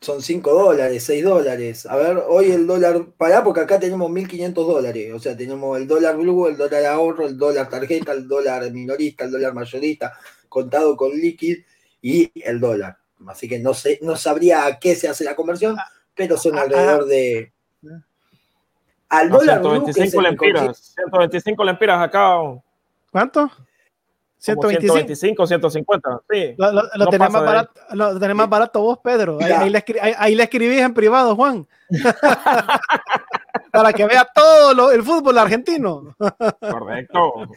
[0.00, 1.86] Son 5 dólares, 6 dólares.
[1.86, 5.14] A ver, hoy el dólar, pará, porque acá tenemos 1.500 dólares.
[5.14, 9.24] O sea, tenemos el dólar blue, el dólar ahorro, el dólar tarjeta, el dólar minorista,
[9.24, 10.12] el dólar mayorista,
[10.48, 11.62] contado con líquido
[12.02, 12.98] y el dólar.
[13.26, 15.76] Así que no sé, no sabría a qué se hace la conversión,
[16.14, 17.52] pero son alrededor de.
[19.08, 22.36] Al dólar 125 lempiras, 125 lempiras acá.
[23.10, 23.50] ¿Cuánto?
[24.44, 26.54] 125, 150, sí.
[26.58, 29.38] Lo, lo, tenés, más barato, lo tenés más barato vos, Pedro.
[29.40, 29.82] Ahí, le
[30.18, 31.66] ahí, le escribís en privado, Juan.
[33.72, 36.14] Para que vea todo el fútbol argentino.
[36.60, 37.48] Correcto.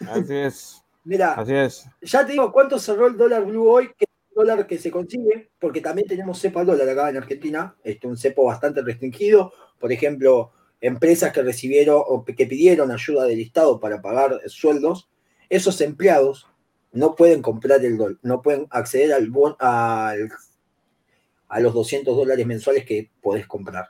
[0.12, 0.82] Así es.
[1.04, 1.88] Mira, Así es.
[2.02, 4.04] ya te digo cuánto cerró el dólar blue hoy, que
[4.40, 8.16] dólar que se consigue, porque también tenemos cepo al dólar acá en Argentina, este, un
[8.16, 9.52] cepo bastante restringido.
[9.78, 15.10] Por ejemplo, empresas que recibieron o que pidieron ayuda del Estado para pagar sueldos
[15.50, 16.46] esos empleados
[16.92, 20.30] no pueden comprar el dólar, no pueden acceder al, bon, al
[21.48, 23.88] a los 200 dólares mensuales que podés comprar.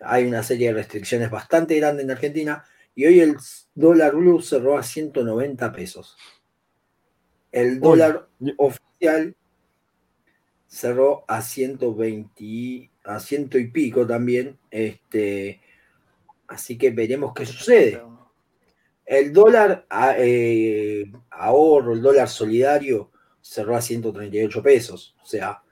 [0.00, 3.36] Hay una serie de restricciones bastante grandes en Argentina y hoy el
[3.74, 6.16] dólar blue cerró a 190 pesos.
[7.50, 8.93] El dólar oficial
[10.66, 14.58] cerró a 120, a ciento y pico también.
[14.70, 15.60] Este,
[16.48, 18.02] así que veremos qué sucede.
[19.06, 19.86] El dólar
[20.18, 25.14] eh, ahorro, el dólar solidario, cerró a 138 pesos.
[25.22, 25.62] O sea,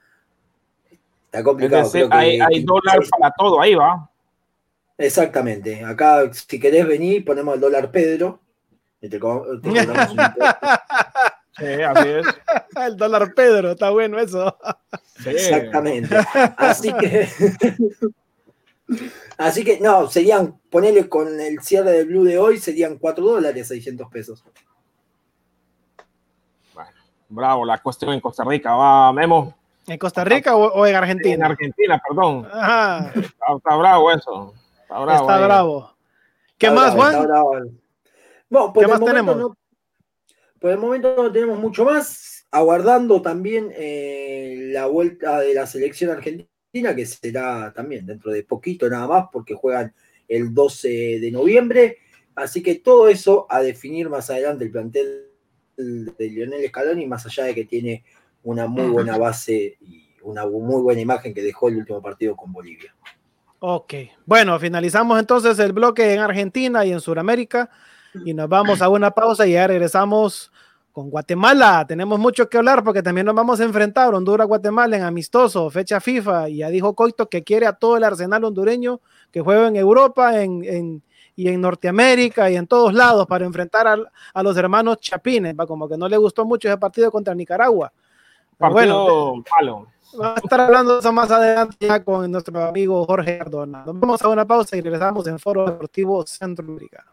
[1.25, 1.85] está complicado.
[1.85, 4.09] Decir, hay, hay, dólar para todo, ahí va.
[4.99, 5.83] Exactamente.
[5.83, 8.40] Acá, si querés venir, ponemos el dólar Pedro.
[9.01, 9.61] Y te, te un...
[11.59, 12.27] sí, así es.
[12.87, 14.57] El dólar Pedro, está bueno eso.
[15.25, 16.16] Exactamente.
[16.57, 17.29] Así que.
[19.38, 23.68] Así que no, serían, ponerle con el cierre del Blue de hoy, serían 4 dólares
[23.68, 24.45] 600 pesos.
[26.75, 26.90] Bueno,
[27.29, 29.57] bravo, la cuestión en Costa Rica, va, Memo.
[29.87, 31.35] ¿En Costa Rica o, o en Argentina?
[31.35, 32.45] En Argentina, perdón.
[32.45, 33.12] Está,
[33.57, 34.55] está, bravo eso.
[34.83, 35.31] Está bravo.
[35.31, 35.97] Está bravo.
[36.59, 37.81] ¿Qué está más, bravo, Juan?
[38.49, 39.37] Bueno, ¿Qué más tenemos?
[39.37, 39.57] No,
[40.61, 42.32] por el momento no tenemos mucho más.
[42.53, 48.88] Aguardando también eh, la vuelta de la selección argentina que será también dentro de poquito
[48.88, 49.93] nada más, porque juegan
[50.29, 51.99] el 12 de noviembre.
[52.35, 55.29] Así que todo eso a definir más adelante el plantel
[55.77, 58.05] de Lionel Scaloni, más allá de que tiene
[58.43, 62.53] una muy buena base y una muy buena imagen que dejó el último partido con
[62.53, 62.95] Bolivia.
[63.61, 63.95] Ok,
[64.27, 67.71] bueno, finalizamos entonces el bloque en Argentina y en Sudamérica
[68.25, 70.53] y nos vamos a una pausa y ya regresamos
[70.92, 71.85] con Guatemala.
[71.88, 76.48] Tenemos mucho que hablar porque también nos vamos a enfrentar Honduras-Guatemala en amistoso, fecha FIFA.
[76.50, 79.00] Y ya dijo Coito que quiere a todo el arsenal hondureño
[79.31, 81.02] que juega en Europa en, en,
[81.35, 83.96] y en Norteamérica y en todos lados para enfrentar a,
[84.35, 85.55] a los hermanos Chapines.
[85.59, 85.66] ¿va?
[85.66, 87.92] Como que no le gustó mucho ese partido contra Nicaragua.
[88.59, 89.87] Bueno, malo.
[90.20, 93.83] Va a estar hablando de eso más adelante ya con nuestro amigo Jorge Cardona.
[93.87, 97.12] Nos vamos a una pausa y regresamos en Foro Deportivo Centroamericano.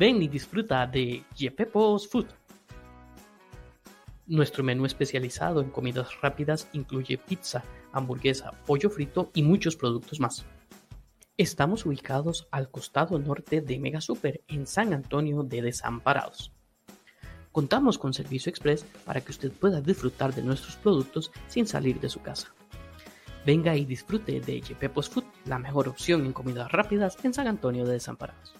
[0.00, 2.24] Ven y disfruta de Yepepos Food.
[4.28, 10.46] Nuestro menú especializado en comidas rápidas incluye pizza, hamburguesa, pollo frito y muchos productos más.
[11.36, 16.50] Estamos ubicados al costado norte de Mega Super en San Antonio de Desamparados.
[17.52, 22.08] Contamos con servicio express para que usted pueda disfrutar de nuestros productos sin salir de
[22.08, 22.54] su casa.
[23.44, 27.84] Venga y disfrute de Yepepos Food, la mejor opción en comidas rápidas en San Antonio
[27.84, 28.59] de Desamparados.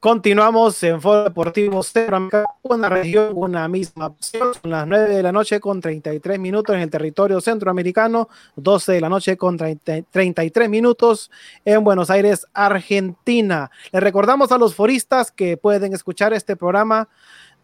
[0.00, 4.54] Continuamos en Foro Deportivo Centroamérica, una región, una misma opción.
[4.54, 9.00] Son las 9 de la noche con 33 minutos en el territorio centroamericano, 12 de
[9.00, 11.32] la noche con 30, 33 minutos
[11.64, 13.72] en Buenos Aires, Argentina.
[13.90, 17.08] Les recordamos a los foristas que pueden escuchar este programa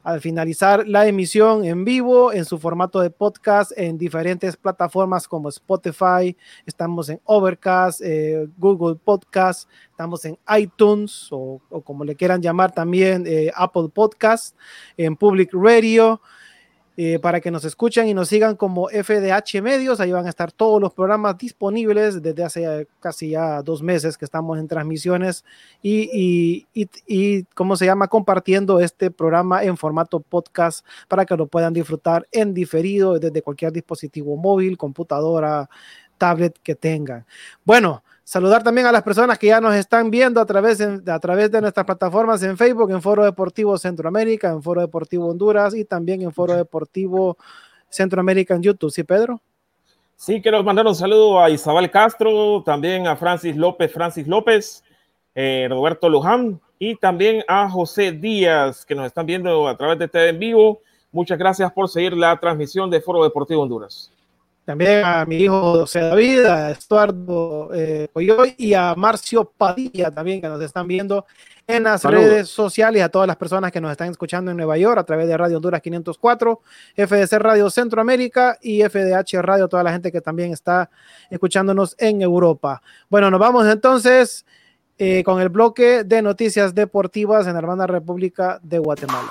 [0.04, 5.48] al finalizar la emisión en vivo en su formato de podcast en diferentes plataformas como
[5.48, 6.36] Spotify,
[6.66, 13.24] estamos en Overcast, eh, Google Podcast, estamos en iTunes o, como le quieran llamar también
[13.26, 14.54] eh, Apple Podcast,
[14.98, 16.20] en Public Radio.
[16.96, 19.98] Eh, para que nos escuchen y nos sigan como FDH Medios.
[19.98, 24.24] Ahí van a estar todos los programas disponibles desde hace casi ya dos meses que
[24.24, 25.44] estamos en transmisiones
[25.82, 28.06] y, y, y, y, ¿cómo se llama?
[28.06, 33.72] Compartiendo este programa en formato podcast para que lo puedan disfrutar en diferido desde cualquier
[33.72, 35.68] dispositivo móvil, computadora,
[36.16, 37.26] tablet que tengan.
[37.64, 41.84] Bueno, Saludar también a las personas que ya nos están viendo a través, de, nuestras
[41.84, 46.54] plataformas en Facebook, en Foro Deportivo Centroamérica, en Foro Deportivo Honduras y también en Foro
[46.54, 47.36] Deportivo
[47.90, 48.90] Centroamérica en YouTube.
[48.90, 49.42] ¿Sí, Pedro?
[50.16, 54.82] Sí, quiero mandar un saludo a Isabel Castro, también a Francis López, Francis López,
[55.34, 60.08] eh, Roberto Luján y también a José Díaz, que nos están viendo a través de
[60.08, 60.80] TV en vivo.
[61.12, 64.13] Muchas gracias por seguir la transmisión de Foro Deportivo Honduras
[64.64, 70.40] también a mi hijo José David, a Estuardo eh, Coyoy y a Marcio Padilla también
[70.40, 71.26] que nos están viendo
[71.66, 72.24] en las Saludos.
[72.24, 75.28] redes sociales, a todas las personas que nos están escuchando en Nueva York a través
[75.28, 76.60] de Radio Honduras 504,
[76.96, 80.90] FDC Radio Centroamérica y FDH Radio, toda la gente que también está
[81.30, 82.82] escuchándonos en Europa.
[83.08, 84.44] Bueno, nos vamos entonces
[84.98, 89.28] eh, con el bloque de noticias deportivas en la hermana República de Guatemala.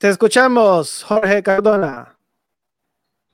[0.00, 2.16] Te escuchamos, Jorge Cardona.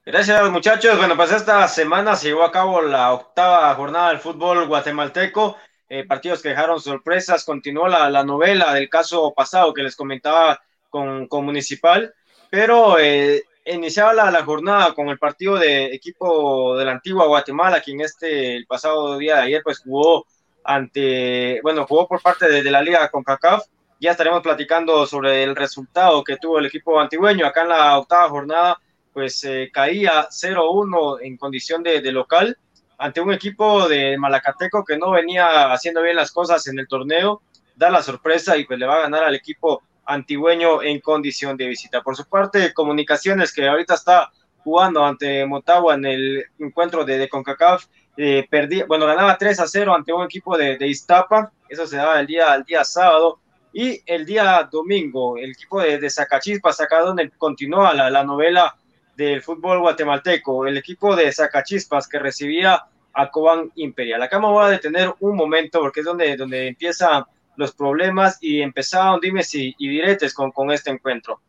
[0.05, 0.99] Gracias, muchachos.
[0.99, 5.57] Bueno, pues esta semana se llevó a cabo la octava jornada del fútbol guatemalteco.
[5.89, 7.45] Eh, partidos que dejaron sorpresas.
[7.45, 12.13] Continuó la, la, novela del caso pasado que les comentaba con, con Municipal,
[12.51, 17.81] pero eh, iniciaba la, la, jornada con el partido de equipo de la antigua Guatemala,
[17.81, 20.27] quien este el pasado día de ayer pues jugó
[20.65, 23.67] ante, bueno, jugó por parte de, de la liga con CACAF
[24.01, 27.47] ya estaremos platicando sobre el resultado que tuvo el equipo antigüeño.
[27.47, 28.81] Acá en la octava jornada,
[29.13, 32.59] pues eh, caía 0-1 en condición de, de, local
[32.99, 37.43] ante un equipo de Malacateco que no venía haciendo bien las cosas en el torneo.
[37.75, 41.67] Da la sorpresa y pues le va a ganar al equipo antigüeño en condición de
[41.67, 42.03] visita.
[42.03, 47.85] Por su parte, Comunicaciones, que ahorita está jugando ante Motagua en el encuentro de, CONCACAF,
[48.17, 51.97] eh, perdía, bueno, ganaba 3 a 0 ante un equipo de, de Iztapa, eso se
[51.97, 53.41] daba el día, el día sábado,
[53.79, 58.75] y el día domingo, el equipo de, de Zacachispas, acá donde continúa la, la, novela
[59.15, 64.23] del fútbol guatemalteco, el equipo de Zacachispas que recibía a Cobán Imperial.
[64.23, 67.25] Acá me voy a detener un momento porque es donde, donde empiezan
[67.57, 71.43] los problemas y empezaron dimes y, y diretes con, con, este encuentro.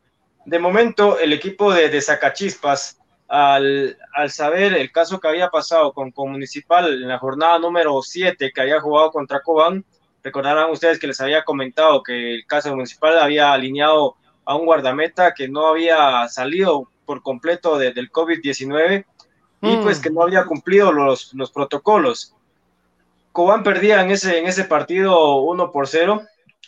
[0.44, 5.94] De momento, el equipo de, de Zacachispas, al, al, saber el caso que había pasado
[5.94, 9.82] con, con Municipal en la jornada número 7 que había jugado contra Cobán,
[10.28, 15.32] Recordarán ustedes que les había comentado que el caso municipal había alineado a un guardameta
[15.32, 19.06] que no había salido por completo de, del COVID-19
[19.62, 19.82] y mm.
[19.82, 22.34] pues que no había cumplido los, los protocolos.
[23.32, 26.20] Cobán perdía en ese, en ese partido 1 por 0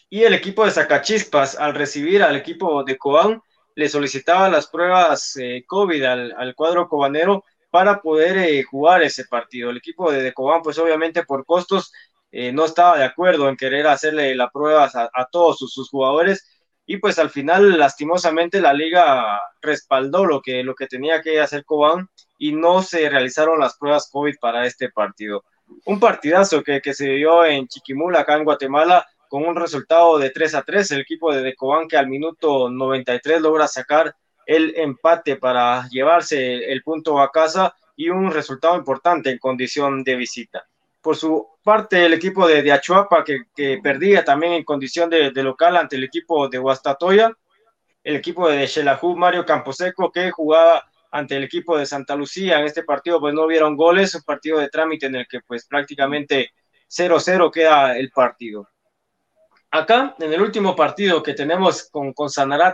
[0.08, 3.42] y el equipo de Zacachispas al recibir al equipo de Cobán
[3.74, 9.26] le solicitaba las pruebas eh, COVID al, al, cuadro cobanero para poder eh, jugar ese
[9.26, 9.68] partido.
[9.68, 11.92] El equipo de, de Cobán pues obviamente por costos
[12.32, 16.46] eh, no estaba de acuerdo en querer hacerle la prueba a, todos sus, jugadores
[16.86, 21.64] y pues al final lastimosamente la liga respaldó lo que, lo que tenía que hacer
[21.64, 22.08] Cobán
[22.38, 25.44] y no se realizaron las pruebas COVID para este partido.
[25.84, 30.54] Un partidazo que, se dio en Chiquimula, acá en Guatemala, con un resultado de 3
[30.56, 34.14] a 3, el equipo de, Cobán que al minuto 93 logra sacar
[34.46, 40.16] el empate para llevarse el punto a casa y un resultado importante en condición de
[40.16, 40.69] visita
[41.00, 42.80] por su parte el equipo de, de
[43.54, 47.32] que, perdía también en condición de, local ante el equipo de Huastatoya,
[48.02, 52.66] el equipo de Xelajú, Mario Camposeco que jugaba ante el equipo de Santa Lucía en
[52.66, 56.50] este partido pues no hubieron goles, un partido de trámite en el que pues prácticamente
[56.88, 58.68] 0-0 queda el partido.
[59.72, 62.28] Acá, en el último partido que tenemos con, con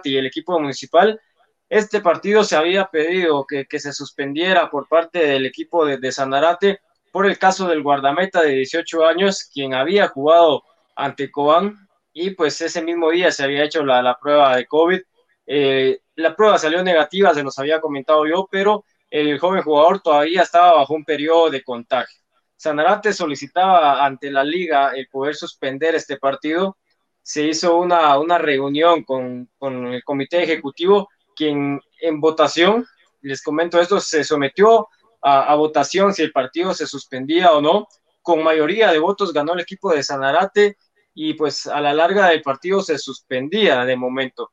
[0.05, 1.20] y el equipo municipal,
[1.68, 6.12] este partido se había pedido que, que se suspendiera por parte del equipo de, de
[6.12, 6.81] Sanarate
[7.16, 10.64] por el caso del guardameta de 18 años, quien había jugado
[10.94, 15.00] ante Cobán y pues ese mismo día se había hecho la, la prueba de COVID
[15.46, 20.42] Eh, la prueba salió negativa, se los había comentado yo, pero el joven jugador todavía
[20.42, 22.20] estaba bajo un periodo de contagio.
[22.54, 26.76] Sanarate solicitaba ante la liga el poder suspender este partido.
[27.22, 32.84] Se hizo una, una reunión con, con el comité ejecutivo, quien en votación,
[33.22, 34.88] les comento esto, se sometió
[35.27, 37.89] a, votación si el partido se suspendía o no.
[38.22, 40.77] Con mayoría de votos ganó el equipo de Sanarate
[41.14, 44.53] y pues a la larga del partido se suspendía de momento.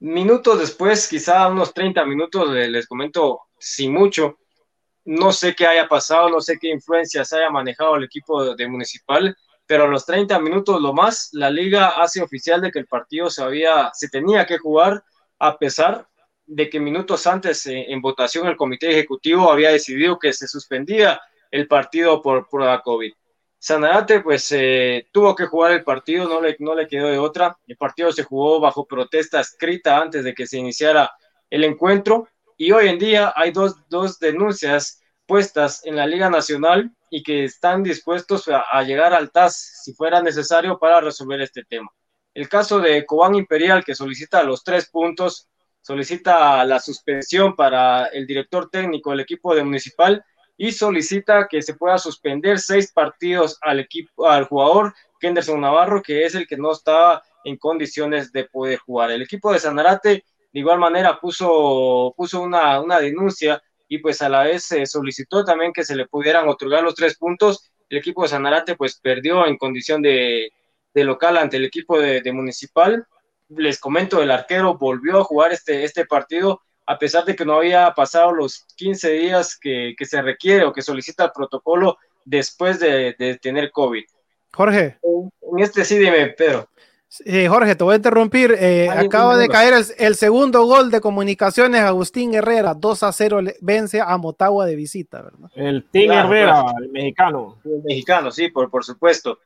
[0.00, 4.38] Minutos después, quizá unos 30 minutos, les comento, sin mucho,
[5.04, 9.34] no sé qué haya pasado, no sé qué influencias haya manejado el equipo de, Municipal,
[9.66, 13.30] pero a los 30 minutos lo más, la liga hace oficial de que el partido
[13.30, 15.02] se, había, se tenía que jugar
[15.38, 16.06] a pesar
[16.52, 21.20] de que minutos antes eh, en votación el comité ejecutivo había decidido que se suspendía
[21.50, 23.12] el partido por, la COVID.
[23.58, 27.56] Sanarate pues eh, tuvo que jugar el partido, no le, no le quedó de otra.
[27.66, 31.10] El partido se jugó bajo protesta escrita antes de que se iniciara
[31.50, 36.90] el encuentro y hoy en día hay dos, dos denuncias puestas en la Liga Nacional
[37.10, 41.90] y que están dispuestos a, llegar al TAS si fuera necesario para resolver este tema.
[42.34, 45.48] El caso de Cobán Imperial, que solicita los tres puntos,
[45.80, 50.24] solicita la suspensión para el director técnico del equipo de Municipal
[50.56, 56.24] y solicita que se pueda suspender seis partidos al equipo, al jugador Kenderson Navarro, que
[56.24, 59.10] es el que no estaba en condiciones de poder jugar.
[59.10, 64.28] El equipo de Sanarate de igual manera puso, puso una, una denuncia y pues a
[64.28, 67.70] la vez se solicitó también que se le pudieran otorgar los tres puntos.
[67.88, 70.50] El equipo de Sanarate pues perdió en condición de,
[70.94, 73.06] de local ante el equipo de, de, Municipal.
[73.50, 77.54] Les comento, el arquero volvió a jugar este, este partido a pesar de que no
[77.54, 82.80] había pasado los 15 días que, que se requiere o que solicita el protocolo después
[82.80, 84.04] de, de tener COVID.
[84.52, 84.98] Jorge.
[85.02, 86.68] En este sí, dime, Pedro.
[87.24, 88.56] Eh, Jorge, te voy a interrumpir.
[88.58, 91.80] Eh, acaba de caer el, segundo gol de comunicaciones.
[91.80, 95.50] Agustín Herrera, 2 a 0, vence a Motagua de visita, ¿verdad?
[95.56, 97.58] El Team Herrera, el mexicano.
[97.64, 99.40] El mexicano, sí, por, por supuesto.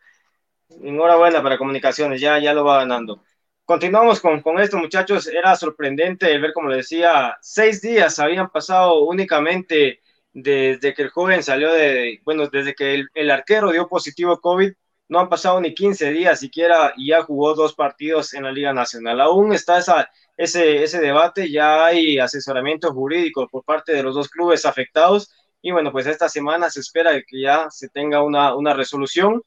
[0.83, 3.23] Enhorabuena para comunicaciones, ya, ya lo va ganando.
[3.67, 5.27] Continuamos con, con esto, muchachos.
[5.27, 10.01] Era sorprendente ver, como le decía, seis días habían pasado únicamente
[10.33, 14.73] desde que el joven salió de, bueno, desde que el, el arquero dio positivo COVID
[15.09, 18.75] no han pasado ni 15 días siquiera y ya jugó dos partidos en la Liga
[18.75, 19.21] Nacional.
[19.21, 24.29] Aún está esa, ese, ese debate, ya hay asesoramiento jurídico por parte de los dos
[24.29, 28.75] clubes afectados y bueno, pues esta semana se espera que ya se tenga una, una
[28.75, 29.43] resolución.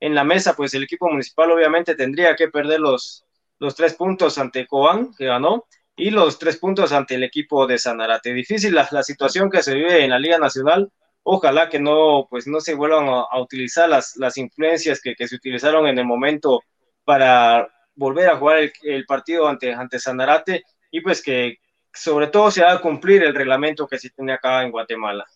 [0.00, 3.26] En la mesa, pues el equipo municipal obviamente tendría que perder los,
[3.60, 7.78] los tres puntos ante Cobán, que ganó, y los tres puntos ante el equipo de
[7.78, 8.32] Sanarate.
[8.32, 10.90] Difícil la, la situación que se vive en la Liga Nacional,
[11.22, 15.36] ojalá que no, pues no se vuelvan a, utilizar las, las influencias que, que, se
[15.36, 16.62] utilizaron en el momento
[17.04, 21.58] para volver a jugar el, el, partido ante, ante Sanarate y pues que
[21.92, 25.26] sobre todo se haga cumplir el reglamento que se tiene acá en Guatemala.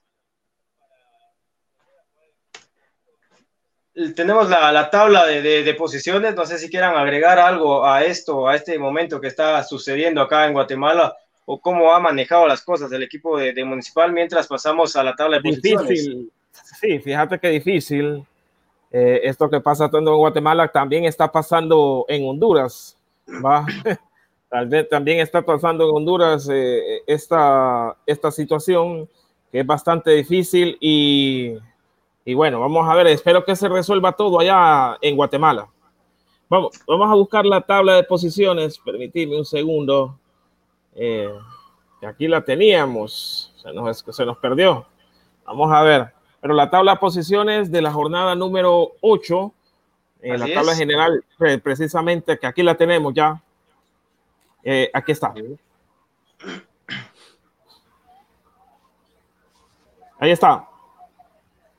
[4.17, 8.05] Tenemos la, la tabla de, de, de, posiciones, no sé si quieran agregar algo a
[8.05, 11.17] esto, a este momento que está sucediendo acá en Guatemala
[11.47, 15.15] o cómo ha manejado las cosas el equipo de, de Municipal mientras pasamos a la
[15.15, 15.89] tabla de posiciones.
[15.89, 16.33] Difícil.
[16.81, 18.25] Sí, fíjate que difícil.
[18.91, 22.97] Eh, esto que pasa tanto en Guatemala también está pasando en Honduras.
[23.45, 23.67] ¿va?
[24.49, 29.09] Tal vez también está pasando en Honduras eh, esta, esta situación
[29.51, 31.57] que es bastante difícil y,
[32.25, 35.69] y bueno, vamos a ver, espero que se resuelva todo allá en Guatemala.
[36.49, 40.19] Vamos, vamos a buscar la tabla de posiciones, permitidme un segundo.
[40.95, 41.29] Eh,
[42.07, 44.87] aquí la teníamos, se nos, se nos perdió.
[45.45, 46.13] Vamos a ver.
[46.41, 49.53] Pero la tabla de posiciones de la jornada número 8,
[50.21, 50.79] eh, la tabla es.
[50.79, 51.25] general,
[51.63, 53.43] precisamente, que aquí la tenemos ya.
[54.63, 55.35] Eh, aquí está.
[60.19, 60.69] Ahí está.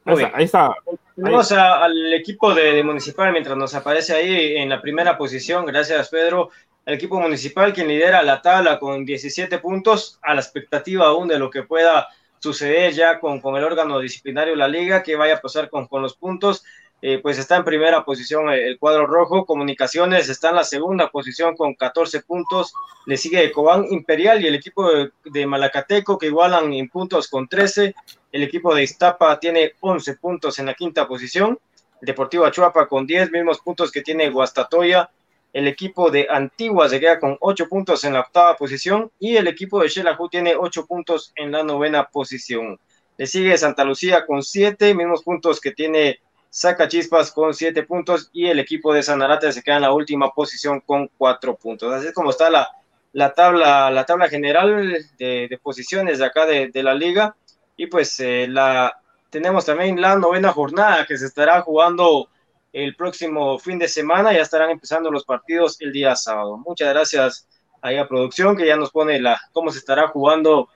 [0.05, 0.31] Ahí está.
[0.33, 0.75] Ahí está.
[1.15, 5.65] Tenemos al equipo de, de, Municipal mientras nos aparece ahí en la primera posición.
[5.65, 6.51] Gracias, Pedro
[6.85, 11.39] el equipo municipal quien lidera la tabla con 17 puntos, a la expectativa aún de
[11.39, 15.35] lo que pueda suceder ya con, con el órgano disciplinario de la liga, que vaya
[15.35, 16.63] a pasar con, con los puntos.
[17.07, 21.55] Eh, pues está en primera posición el cuadro rojo, Comunicaciones está en la segunda posición
[21.55, 22.73] con 14 puntos,
[23.05, 24.89] le sigue Cobán Imperial y el equipo
[25.23, 27.93] de, Malacateco que igualan en puntos con 13,
[28.31, 31.59] el equipo de Iztapa tiene 11 puntos en la quinta posición,
[32.01, 35.07] Deportivo Achuapa con 10 mismos puntos que tiene Guastatoya,
[35.53, 39.45] el equipo de Antigua se queda con ocho puntos en la octava posición y el
[39.45, 42.79] equipo de Xelajú tiene ocho puntos en la novena posición.
[43.15, 46.19] Le sigue Santa Lucía con siete, mismos puntos que tiene
[46.55, 50.79] Sacachispas con siete puntos y el equipo de Sanarate se queda en la última posición
[50.79, 51.93] con cuatro puntos.
[51.93, 52.69] Así es como está la,
[53.11, 57.35] la tabla, la tabla general de, posiciones de acá de, la liga.
[57.75, 58.97] Y pues eh, la,
[59.29, 62.29] tenemos también la novena jornada que se estará jugando
[62.71, 64.31] el próximo fin de semana.
[64.31, 66.55] Ya estarán empezando los partidos el día sábado.
[66.55, 67.49] Muchas gracias
[67.81, 70.69] a la producción que ya nos pone la, cómo se estará jugando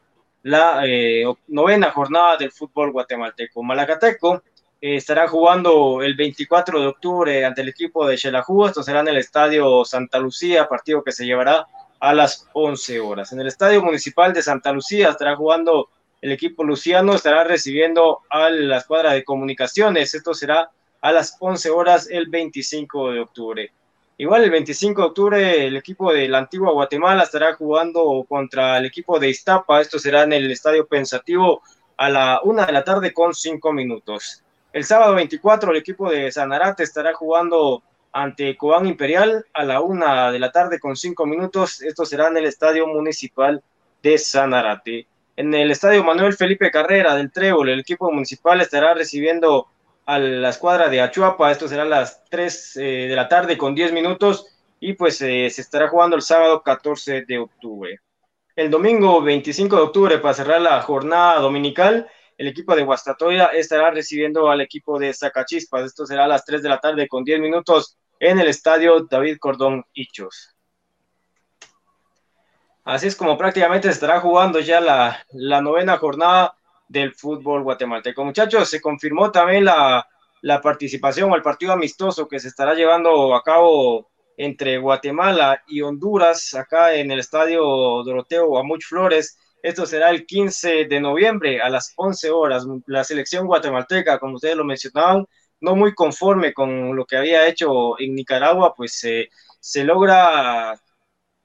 [0.44, 3.64] la eh, novena jornada del fútbol guatemalteco.
[3.64, 4.44] Malacateco
[4.82, 8.66] eh, estará jugando el 24 de octubre ante el equipo de Xelajú.
[8.66, 11.68] Esto será en el Estadio Santa Lucía, partido que se llevará
[12.00, 13.34] a las 11 horas.
[13.34, 15.90] En el Estadio Municipal de Santa Lucía estará jugando
[16.22, 20.14] el equipo luciano, estará recibiendo a la escuadra de comunicaciones.
[20.14, 20.70] Esto será
[21.02, 23.72] a las 11 horas el 25 de octubre.
[24.18, 28.86] Igual el 25 de octubre el equipo de la antigua Guatemala estará jugando contra el
[28.86, 29.80] equipo de Iztapa.
[29.80, 31.62] Esto será en el Estadio Pensativo
[31.96, 34.44] a la una de la tarde con cinco minutos.
[34.72, 40.32] El sábado 24 el equipo de Sanarate estará jugando ante Cobán Imperial a la una
[40.32, 41.82] de la tarde con cinco minutos.
[41.82, 43.64] Esto será en el Estadio Municipal
[44.04, 45.08] de Sanarate.
[45.36, 49.68] En el Estadio Manuel Felipe Carrera del Trébol, el equipo municipal estará recibiendo
[50.06, 51.52] a la escuadra de Achuapa.
[51.52, 54.48] Esto será a las 3 eh, de la tarde con 10 minutos
[54.80, 58.00] y pues eh, se estará jugando el sábado 14 de octubre.
[58.56, 62.08] El domingo 25 de octubre, para cerrar la jornada dominical,
[62.40, 65.84] el equipo de Guastatoya estará recibiendo al equipo de Zacachispas.
[65.84, 69.40] Esto será a las 3 de la tarde con 10 minutos en el estadio David
[69.42, 70.56] Cordón Hichos.
[72.86, 76.56] Así es como prácticamente estará jugando ya la, novena jornada
[76.88, 78.24] del fútbol guatemalteco.
[78.24, 80.08] Muchachos, se confirmó también la,
[80.42, 86.54] la participación el partido amistoso que se estará llevando a cabo entre Guatemala y Honduras
[86.54, 89.38] acá en el estadio Doroteo Amuch Flores.
[89.62, 92.66] Esto será el 15 de noviembre a las 11 horas.
[92.88, 95.26] La selección guatemalteca, como ustedes lo mencionaban,
[95.62, 99.06] no muy conforme con lo que había hecho en Nicaragua, pues
[99.60, 100.80] se logra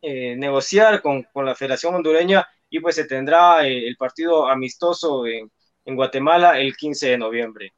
[0.06, 5.26] eh, negociar con, con, la Federación Hondureña y pues se tendrá eh, el partido amistoso
[5.26, 5.50] en,
[5.82, 7.72] en, Guatemala el 15 de noviembre.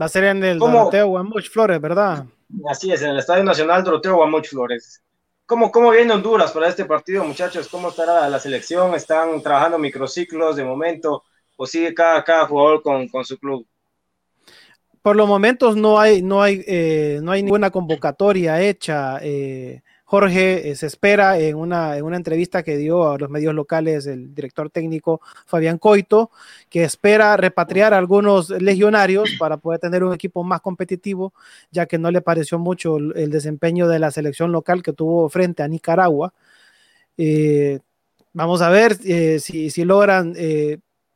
[0.00, 2.24] Va a ser en el Doroteo Guamuch Flores, ¿verdad?
[2.70, 5.02] Así es, en el Estadio Nacional Doroteo Guamuch Flores.
[5.46, 7.68] ¿Cómo, ¿Cómo viene Honduras para este partido, muchachos?
[7.68, 8.94] ¿Cómo estará la selección?
[8.94, 11.22] ¿Están trabajando microciclos de momento
[11.56, 13.66] o sigue cada, cada jugador con, con su club?
[15.02, 19.18] Por los momentos no hay, no hay, eh, no hay ninguna convocatoria hecha.
[19.20, 23.54] Eh, Jorge eh, se espera en una, en una entrevista que dio a los medios
[23.54, 26.30] locales el director técnico Fabián Coito,
[26.68, 31.32] que espera repatriar a algunos legionarios para poder tener un equipo más competitivo,
[31.70, 35.62] ya que no le pareció mucho el, desempeño de la selección local que tuvo frente
[35.62, 36.34] a Nicaragua.
[37.16, 37.80] Eh,
[38.32, 40.34] vamos a ver eh, si, si, logran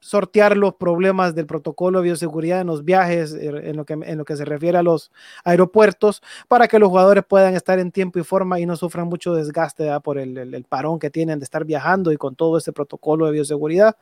[0.01, 4.19] sortear los problemas del protocolo de bioseguridad en los viajes, eh, en lo, que, en
[4.19, 5.11] lo que se refiere a los
[5.45, 9.35] aeropuertos, para que los jugadores puedan estar en tiempo y forma y no sufran mucho
[9.35, 13.27] desgaste por el, el, parón que tienen de estar viajando y con todo ese protocolo
[13.27, 13.97] de bioseguridad.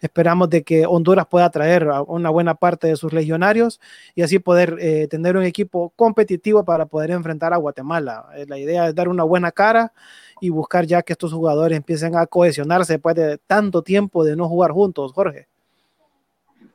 [0.00, 3.80] Esperamos de que Honduras pueda traer a una buena parte de sus legionarios
[4.14, 8.26] y así poder eh, tener un equipo competitivo para poder enfrentar a Guatemala.
[8.36, 9.92] Eh, la idea es dar una buena cara
[10.42, 14.48] y buscar ya que estos jugadores empiecen a cohesionarse después de tanto tiempo de no
[14.48, 15.46] jugar juntos, Jorge.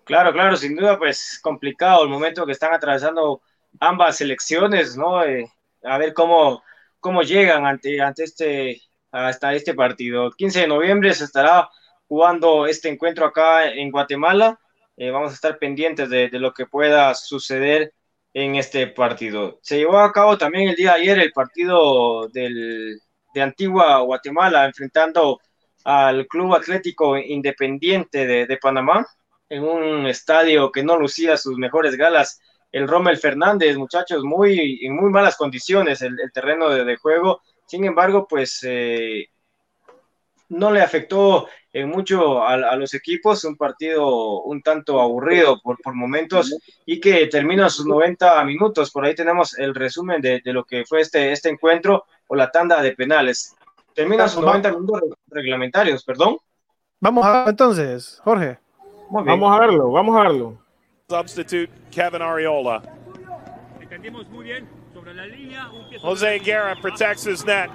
[0.06, 3.42] Claro, claro, sin duda, pues complicado el momento que están atravesando
[3.82, 5.22] ambas selecciones, ¿no?
[5.22, 5.52] Eh,
[5.84, 6.64] a ver cómo,
[7.02, 10.28] cómo llegan ante, ante este, hasta este partido.
[10.28, 11.70] El 15 de noviembre se estará
[12.08, 14.58] jugando este encuentro acá en Guatemala.
[14.96, 17.94] Eh, vamos a estar pendientes de, de, lo que pueda suceder
[18.34, 19.60] en este partido.
[19.62, 23.02] Se llevó a cabo también el día de ayer el partido del,
[23.38, 25.40] de Antigua Guatemala enfrentando
[25.84, 29.08] al Club Atlético Independiente de, Panamá
[29.48, 32.42] en un estadio que no lucía sus mejores galas.
[32.72, 37.42] El Rommel Fernández, muchachos, muy, en muy malas condiciones el, terreno de, juego.
[37.68, 39.28] Sin embargo, pues eh,
[40.50, 41.48] no le afectó
[41.86, 46.58] mucho a, los equipos, un partido un tanto aburrido por, por momentos
[46.88, 48.90] y que termina sus 90 minutos.
[48.90, 52.52] Por ahí tenemos el resumen de, de, lo que fue este, este encuentro o la
[52.52, 53.56] tanda de penales.
[53.94, 56.38] Termina sus 90 minutos reglamentarios, perdón.
[57.00, 58.60] Vamos a ver entonces, Jorge.
[59.10, 60.58] Vamos a verlo, vamos a verlo.
[61.10, 62.84] Substitute Kevin Ariola.
[66.02, 67.70] Jose Guerra protects his net.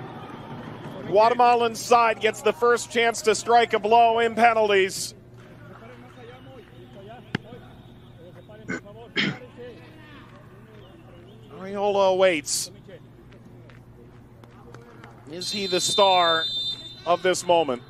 [1.08, 5.14] Guatemalan side gets the first chance to strike a blow in penalties.
[11.58, 12.70] Ariola waits.
[15.32, 16.44] Is he the star
[17.06, 17.82] of this moment?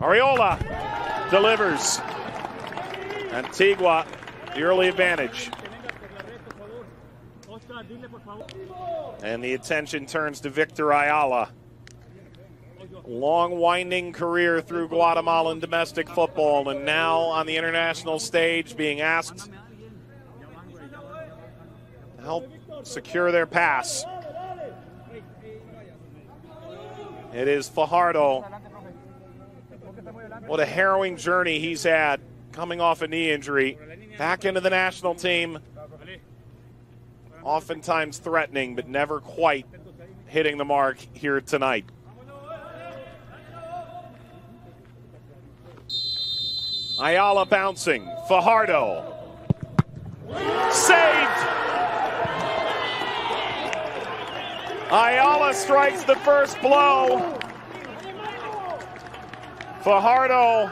[0.00, 0.58] Ariola
[1.30, 2.00] delivers.
[3.30, 4.06] Antigua,
[4.54, 5.50] the early advantage.
[9.22, 11.50] And the attention turns to Victor Ayala.
[13.06, 19.50] long, winding career through Guatemalan domestic football, and now on the international stage being asked
[22.16, 22.50] to help
[22.82, 24.06] secure their pass.
[27.32, 28.42] It is Fajardo.
[30.46, 32.20] What a harrowing journey he's had
[32.52, 33.78] coming off a knee injury.
[34.18, 35.58] Back into the national team.
[37.42, 39.66] Oftentimes threatening, but never quite
[40.26, 41.86] hitting the mark here tonight.
[47.00, 48.08] Ayala bouncing.
[48.28, 49.14] Fajardo.
[50.70, 51.61] Saved!
[54.92, 57.38] Ayala strikes the first blow.
[59.80, 60.70] Fajardo.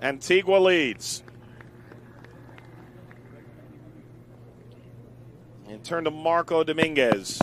[0.00, 1.22] Antigua leads.
[5.68, 7.38] And turn to Marco Dominguez.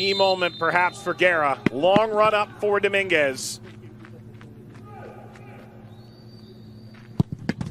[0.00, 1.60] Key moment perhaps for Guerra.
[1.70, 3.60] Long run up for Dominguez.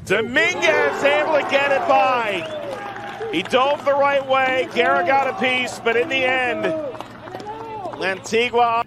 [0.04, 3.28] Dominguez able to get it by.
[3.32, 4.68] He dove the right way.
[4.72, 6.66] Guerra got a piece, but in the end,
[8.00, 8.84] Antigua.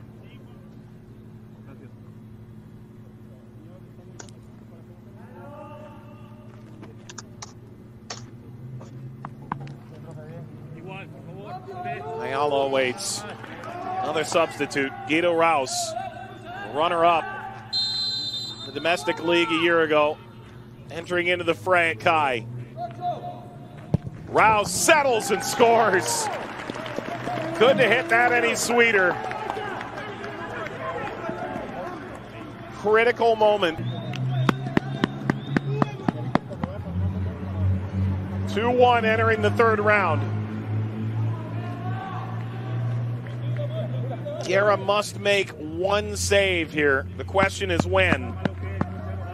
[12.22, 13.22] Ayala waits.
[14.04, 15.94] Another substitute, Guido Rouse,
[16.74, 17.24] runner up
[18.66, 20.18] the domestic league a year ago,
[20.92, 22.46] entering into the fray at Kai.
[24.28, 26.28] Rouse settles and scores.
[27.56, 29.16] Couldn't have hit that any sweeter.
[32.74, 33.78] Critical moment.
[38.54, 40.43] 2 1 entering the third round.
[44.44, 47.08] Guerra must make one save here.
[47.18, 48.34] The question is when.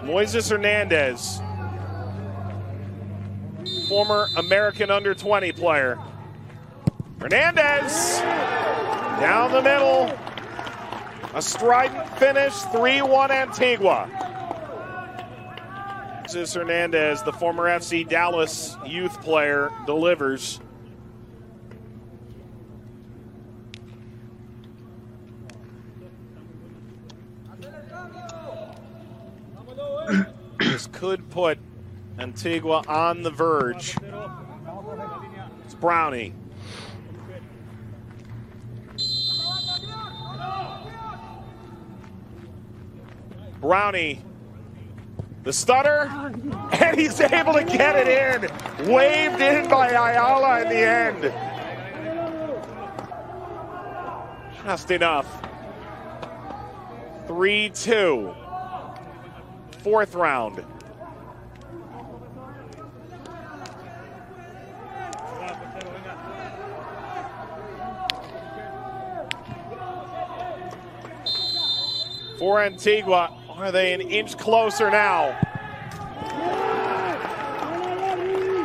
[0.03, 1.41] Moises Hernandez,
[3.87, 5.97] former American under 20 player.
[7.19, 8.19] Hernandez
[9.19, 10.17] down the middle.
[11.33, 14.09] A strident finish, 3 1 Antigua.
[16.27, 20.59] Moises Hernandez, the former FC Dallas youth player, delivers.
[30.59, 31.59] This could put
[32.17, 33.95] Antigua on the verge.
[35.65, 36.33] It's Brownie.
[43.61, 44.21] Brownie,
[45.43, 46.09] the stutter,
[46.71, 48.89] and he's able to get it in.
[48.89, 51.33] Waved in by Ayala in the end.
[54.63, 55.45] Just enough.
[57.27, 58.33] 3 2
[59.79, 60.63] fourth round.
[72.37, 75.37] For Antigua, are they an inch closer now?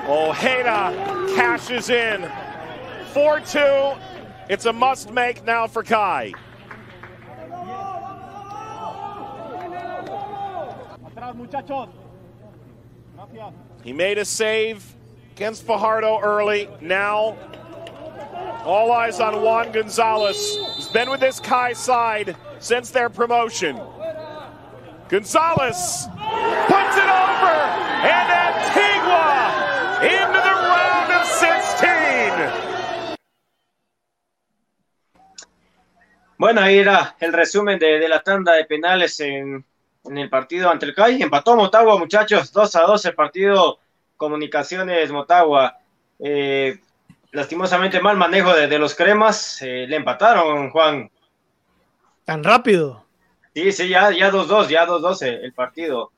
[0.06, 2.30] Ojeda cashes in.
[3.12, 3.92] 4 2.
[4.48, 6.32] It's a must make now for Kai.
[13.84, 14.84] He made a save
[15.36, 16.68] against Fajardo early.
[16.80, 17.36] Now,
[18.64, 23.76] all eyes on Juan Gonzalez, who's been with this Kai side since their promotion.
[25.08, 26.08] Gonzalez
[26.66, 27.54] puts it over,
[28.02, 29.52] and Antigua
[30.02, 31.54] into the round of 16.
[36.38, 39.64] Bueno, ahí era el resumen de, de la tanda de penales en,
[40.04, 41.22] en el partido ante el CAI.
[41.22, 43.78] Empató Motagua, muchachos, 2 a 2 el partido
[44.16, 45.78] Comunicaciones Motagua.
[46.18, 46.78] Eh,
[47.32, 49.60] lastimosamente mal manejo de, de los cremas.
[49.62, 51.10] Eh, le empataron, Juan.
[52.24, 53.04] Tan rápido.
[53.54, 56.10] Sí, sí, ya 2-2, ya 2-2 ya 2-2 el, el partido.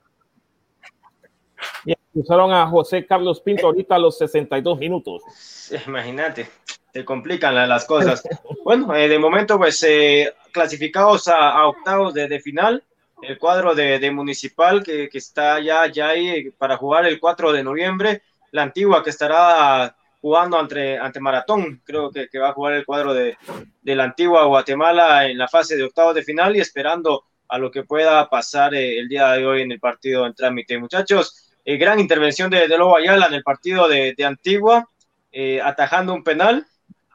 [1.84, 5.22] Y usaron a José Carlos Pinto ahorita a los 62 minutos.
[5.86, 6.48] Imagínate,
[6.92, 8.22] se complican la, las cosas.
[8.64, 12.82] bueno, eh, de momento, pues eh, clasificados a, a octavos de, de, final,
[13.22, 17.52] el cuadro de, de Municipal que, que, está ya, ya ahí para jugar el 4
[17.52, 22.52] de noviembre, la antigua que estará jugando ante, ante Maratón, creo que, que va a
[22.52, 23.36] jugar el cuadro de,
[23.82, 27.70] de la antigua Guatemala en la fase de octavos de final y esperando a lo
[27.70, 30.78] que pueda pasar eh, el día de hoy en el partido en trámite.
[30.78, 34.88] Muchachos, eh, gran intervención de, de, Lobo Ayala en el partido de, de Antigua,
[35.30, 36.66] eh, atajando un penal.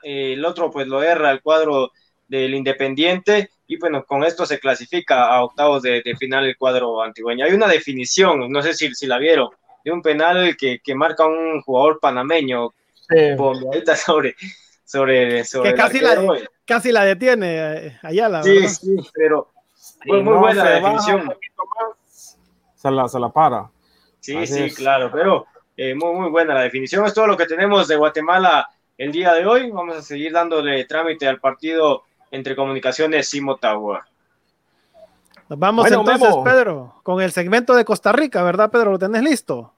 [0.04, 1.91] el otro pues lo erra el cuadro
[2.28, 7.45] del Independiente y bueno, con esto se clasifica a octavos de, final el cuadro antigüeño.
[7.45, 9.47] Hay una definición, no sé si, si la vieron,
[9.86, 12.74] de un penal que, que marca un jugador panameño
[13.07, 13.15] sí.
[13.95, 14.36] sobre,
[14.84, 16.22] sobre, sobre que casi la,
[16.65, 18.43] casi la detiene Ayala.
[18.43, 19.53] Sí, sí, pero
[20.03, 21.34] muy, muy buena la definición.
[22.76, 23.72] Se la, se la para.
[24.19, 24.76] Sí, Así sí, es.
[24.76, 25.45] claro, pero
[25.78, 27.05] eh, muy, muy buena la definición.
[27.05, 28.67] Es todo lo que tenemos de Guatemala
[28.97, 29.72] el día de hoy.
[29.72, 34.07] Vamos a seguir dándole trámite al partido entre Comunicaciones y Motagua.
[35.49, 36.43] Nos vamos bueno, entonces, Memo.
[36.43, 38.91] Pedro, con el segmento de Costa Rica, ¿verdad, Pedro?
[38.91, 39.73] ¿Lo tenés listo?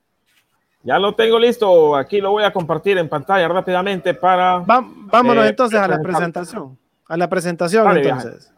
[0.84, 1.96] Ya lo tengo listo.
[1.96, 4.60] Aquí lo voy a compartir en pantalla rápidamente para.
[4.60, 6.78] Va, vámonos eh, entonces a la presentación.
[7.08, 8.53] A la presentación, vale, entonces.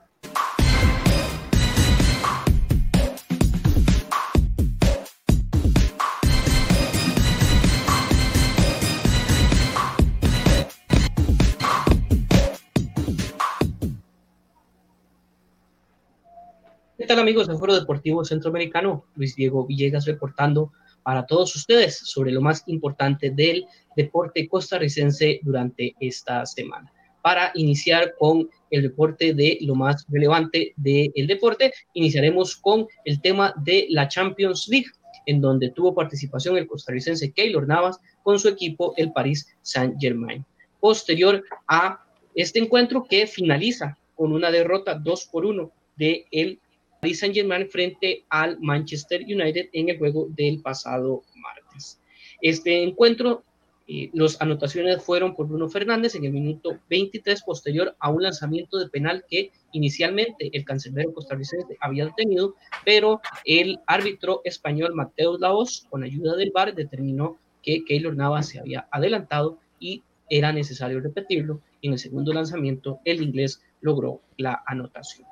[17.05, 19.05] ¿Qué tal amigos del Foro Deportivo Centroamericano?
[19.13, 20.71] Luis Diego Villegas reportando
[21.03, 26.91] para todos ustedes sobre lo más importante del deporte costarricense durante esta semana.
[27.21, 33.53] Para iniciar con el reporte de lo más relevante del deporte, iniciaremos con el tema
[33.63, 34.89] de la Champions League,
[35.27, 40.43] en donde tuvo participación el costarricense Keylor Navas con su equipo, el Paris Saint-Germain.
[40.79, 42.03] Posterior a
[42.33, 46.59] este encuentro que finaliza con una derrota 2 por 1 de el
[47.01, 51.99] Paris Saint Germain frente al Manchester United en el juego del pasado martes.
[52.41, 53.43] Este encuentro,
[53.87, 58.77] eh, las anotaciones fueron por Bruno Fernández en el minuto 23 posterior a un lanzamiento
[58.77, 65.85] de penal que inicialmente el cancelero costarricense había detenido, pero el árbitro español Mateo Laos,
[65.89, 71.61] con ayuda del VAR, determinó que Keylor Navas se había adelantado y era necesario repetirlo.
[71.81, 75.27] En el segundo lanzamiento, el inglés logró la anotación.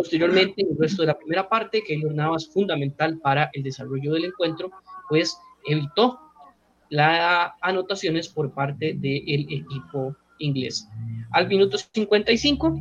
[0.00, 4.24] Posteriormente, en el resto de la primera parte, Keylor Navas, fundamental para el desarrollo del
[4.24, 4.70] encuentro,
[5.10, 5.36] pues
[5.66, 6.18] evitó
[6.88, 10.88] las anotaciones por parte del equipo inglés.
[11.32, 12.80] Al minuto 55,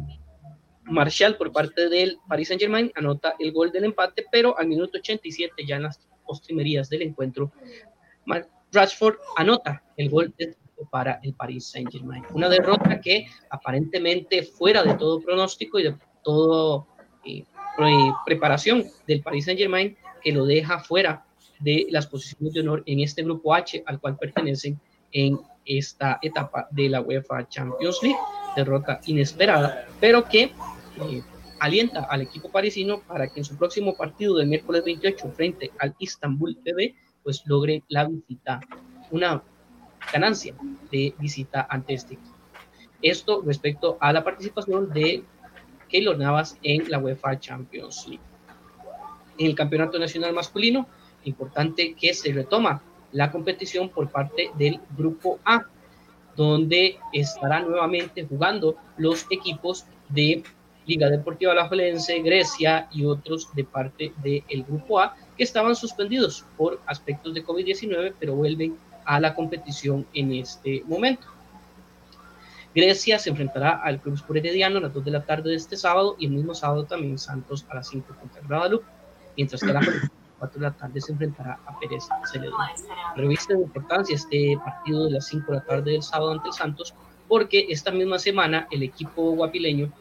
[0.85, 4.97] Marshall por parte del Paris Saint Germain anota el gol del empate, pero al minuto
[4.99, 7.51] 87, ya en las postrimerías del encuentro,
[8.71, 10.33] Rashford anota el gol
[10.89, 12.23] para el Paris Saint Germain.
[12.33, 16.87] Una derrota que aparentemente fuera de todo pronóstico y de todo
[17.25, 17.43] eh,
[18.25, 21.25] preparación del Paris Saint Germain que lo deja fuera
[21.59, 24.79] de las posiciones de honor en este grupo H al cual pertenecen
[25.11, 28.19] en esta etapa de la UEFA Champions League,
[28.55, 31.21] derrota inesperada, pero que eh,
[31.59, 35.95] alienta al equipo parisino para que en su próximo partido del miércoles 28 frente al
[35.99, 38.59] Istanbul TV, pues logre la visita,
[39.11, 39.43] una
[40.11, 40.55] ganancia
[40.91, 42.35] de visita ante este equipo.
[43.01, 45.23] Esto respecto a la participación de
[45.89, 48.23] Keylor Navas en la UEFA Champions League.
[49.37, 50.87] En el Campeonato Nacional Masculino,
[51.25, 52.81] importante que se retoma
[53.11, 55.65] la competición por parte del Grupo A,
[56.35, 60.43] donde estarán nuevamente jugando los equipos de
[60.85, 66.79] Liga Deportiva Alajuelense, Grecia y otros de parte del Grupo A que estaban suspendidos por
[66.85, 71.27] aspectos de COVID-19, pero vuelven a la competición en este momento.
[72.79, 75.75] Grecia se enfrentará al Club Sport Herediano a las 2 de la tarde de este
[75.75, 78.85] sábado y el mismo sábado también Santos a las 5 contra Guadalupe,
[79.35, 79.87] mientras que a las
[80.39, 82.57] 4 de la tarde se enfrentará a Pérez Celedón.
[83.17, 86.53] Revista de importancia este partido de las 5 de la tarde del sábado ante el
[86.53, 86.93] Santos
[87.27, 89.91] porque esta misma semana el equipo guapileño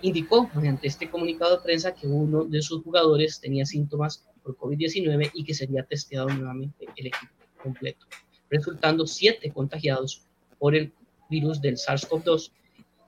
[0.00, 5.32] indicó mediante este comunicado de prensa que uno de sus jugadores tenía síntomas por COVID-19
[5.34, 8.06] y que sería testeado nuevamente el equipo completo,
[8.50, 10.24] resultando siete contagiados
[10.58, 10.92] por el
[11.32, 12.52] virus del SARS-CoV-2,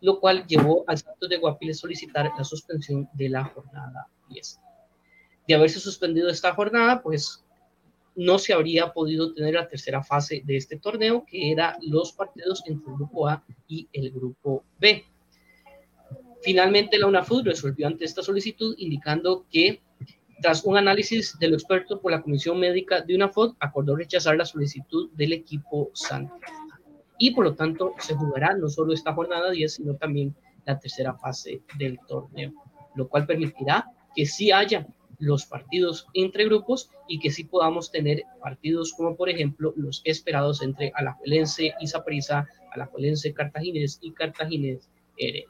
[0.01, 4.61] lo cual llevó al Santos de Guapiles solicitar la suspensión de la jornada 10.
[5.47, 7.45] De haberse suspendido esta jornada, pues
[8.17, 12.63] no se habría podido tener la tercera fase de este torneo, que era los partidos
[12.67, 15.05] entre el grupo A y el grupo B.
[16.43, 19.81] Finalmente, la UNAFUD resolvió ante esta solicitud indicando que
[20.41, 24.45] tras un análisis de los expertos por la Comisión Médica de UNAFUD, acordó rechazar la
[24.45, 26.39] solicitud del equipo Santos
[27.19, 30.35] y por lo tanto se jugará no solo esta jornada 10, sino también
[30.65, 32.53] la tercera fase del torneo,
[32.95, 34.87] lo cual permitirá que sí haya
[35.19, 40.63] los partidos entre grupos y que sí podamos tener partidos como por ejemplo los esperados
[40.63, 45.49] entre Alajuelense y Saprissa, Alajuelense Cartaginés y Cartaginés Heredia.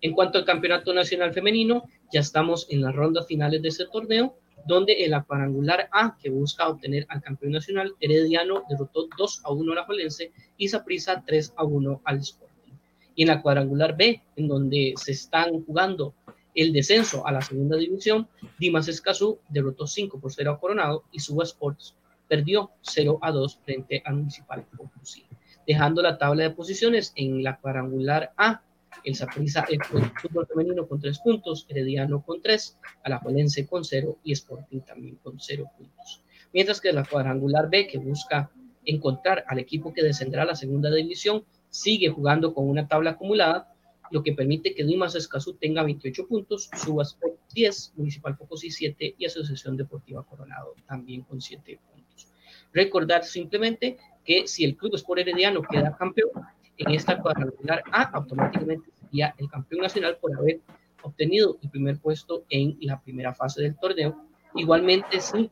[0.00, 4.36] En cuanto al Campeonato Nacional Femenino, ya estamos en las rondas finales de este torneo,
[4.66, 9.52] donde en la cuadrangular A, que busca obtener al campeón nacional, Herediano derrotó 2 a
[9.52, 12.72] 1 a la Jolense y Saprissa 3 a 1 al Sporting.
[13.14, 16.14] Y en la cuadrangular B, en donde se están jugando
[16.54, 18.28] el descenso a la segunda división,
[18.58, 21.96] Dimas Escazú derrotó 5 por 0 a Coronado y Suba Sports
[22.28, 25.24] perdió 0 a 2 frente al Municipal Potosí,
[25.66, 28.62] dejando la tabla de posiciones en la cuadrangular A.
[29.02, 34.32] El Saprissa, el fútbol femenino con 3 puntos, Herediano con 3, Alajuelense con 0 y
[34.32, 36.22] Sporting también con 0 puntos.
[36.52, 38.50] Mientras que la cuadrangular B, que busca
[38.84, 43.74] encontrar al equipo que descenderá a la segunda división, sigue jugando con una tabla acumulada
[44.10, 47.18] lo que permite que Dimas Escazú tenga 28 puntos, Subas
[47.52, 52.28] 10, Municipal Pocosí 7 y Asociación Deportiva Coronado también con 7 puntos.
[52.72, 56.30] Recordar simplemente que si el Club Sport Herediano queda campeón
[56.78, 60.60] en esta cuadrangular A, automáticamente sería el campeón nacional por haber
[61.02, 64.26] obtenido el primer puesto en la primera fase del torneo.
[64.54, 65.50] Igualmente, si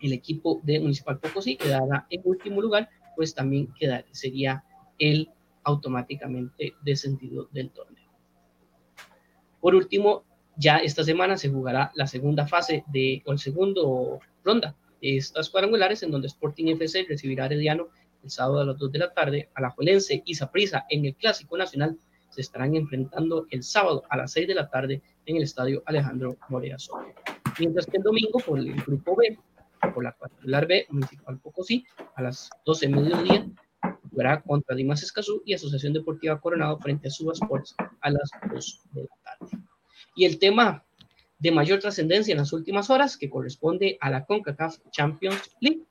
[0.00, 4.64] el equipo de Municipal Pocosí quedara en último lugar, pues también quedaría, sería
[4.98, 5.30] el
[5.64, 8.04] automáticamente descendido del torneo.
[9.60, 10.24] Por último,
[10.56, 15.50] ya esta semana se jugará la segunda fase de, o el segundo ronda de estas
[15.50, 17.88] cuadrangulares, en donde Sporting FC recibirá a Herediano
[18.24, 21.14] el sábado a las 2 de la tarde, a la Juelense y Saprissa en el
[21.14, 21.98] Clásico Nacional
[22.30, 26.36] se estarán enfrentando el sábado a las 6 de la tarde en el Estadio Alejandro
[26.48, 27.14] Morea Soria.
[27.60, 29.38] Mientras que el domingo, por el Grupo B,
[29.94, 31.84] por la cuadrangular B, Municipal Pocosí,
[32.16, 33.46] a las 12 de mediodía,
[34.10, 39.02] jugará contra Dimas Escazú y Asociación Deportiva Coronado frente a Subasports a las 2 de
[39.02, 39.62] la tarde.
[40.16, 40.84] Y el tema
[41.38, 45.82] de mayor trascendencia en las últimas horas, que corresponde a la CONCACAF Champions League.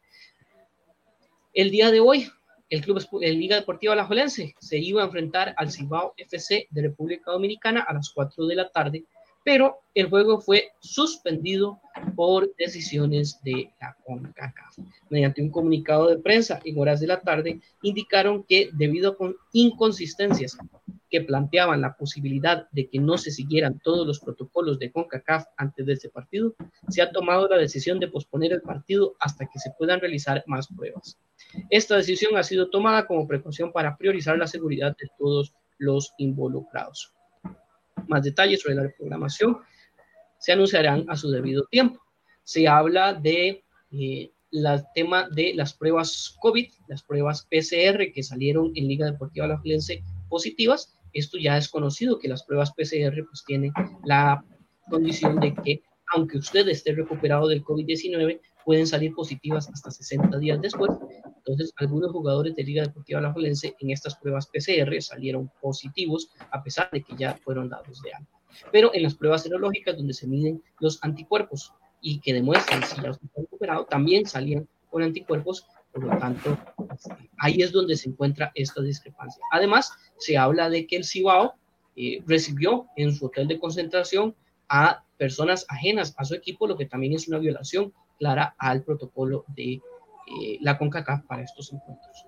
[1.54, 2.32] El día de hoy,
[2.72, 7.82] el Club Liga Deportiva Alajuelense se iba a enfrentar al Cibao FC de República Dominicana
[7.82, 9.06] a las 4 de la tarde
[9.44, 11.80] pero el juego fue suspendido
[12.16, 14.78] por decisiones de la CONCACAF.
[15.10, 20.58] Mediante un comunicado de prensa en horas de la tarde, indicaron que debido a inconsistencias
[21.10, 25.86] que planteaban la posibilidad de que no se siguieran todos los protocolos de CONCACAF antes
[25.86, 26.56] de este partido,
[26.90, 30.68] se ha tomado la decisión de posponer el partido hasta que se puedan realizar más
[30.68, 31.20] pruebas.
[31.70, 37.14] Esta decisión ha sido tomada como precaución para priorizar la seguridad de todos los involucrados.
[38.08, 39.58] Más detalles sobre la programación
[40.40, 42.02] se anunciarán a su debido tiempo.
[42.44, 44.32] Se habla de eh,
[44.94, 49.62] tema de las pruebas COVID, las pruebas PCR que salieron en Liga Deportiva La
[50.30, 50.96] positivas.
[51.14, 53.72] Esto ya es conocido que las pruebas PCR pues tienen
[54.04, 54.44] la
[54.90, 55.84] condición de que
[56.14, 60.92] aunque usted esté recuperado del COVID-19, pueden salir positivas hasta 60 días después.
[61.38, 66.90] Entonces, algunos jugadores de Liga Deportiva Alajuelense en estas pruebas PCR salieron positivos, a pesar
[66.92, 68.32] de que ya fueron dados de alta.
[68.72, 73.08] Pero en las pruebas serológicas, donde se miden los anticuerpos y que demuestran si ya
[73.08, 75.68] los han recuperado, también salían con anticuerpos.
[75.92, 76.58] Por lo tanto,
[77.38, 79.44] ahí es donde se encuentra esta discrepancia.
[79.52, 81.54] Además, se habla de que el Cibao
[81.96, 84.36] eh, recibió en su hotel de concentración
[84.70, 89.46] a personas ajenas a su equipo, lo que también es una violación clara al protocolo
[89.48, 92.26] de eh, la CONCACAF para estos encuentros.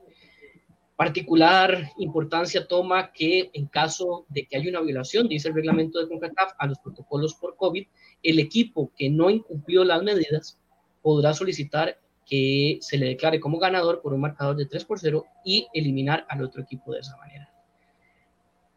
[0.95, 6.07] Particular importancia toma que en caso de que haya una violación, dice el reglamento de
[6.07, 7.85] CONCACAF, a los protocolos por COVID,
[8.23, 10.57] el equipo que no incumplió las medidas
[11.01, 15.25] podrá solicitar que se le declare como ganador por un marcador de 3 por 0
[15.43, 17.51] y eliminar al otro equipo de esa manera.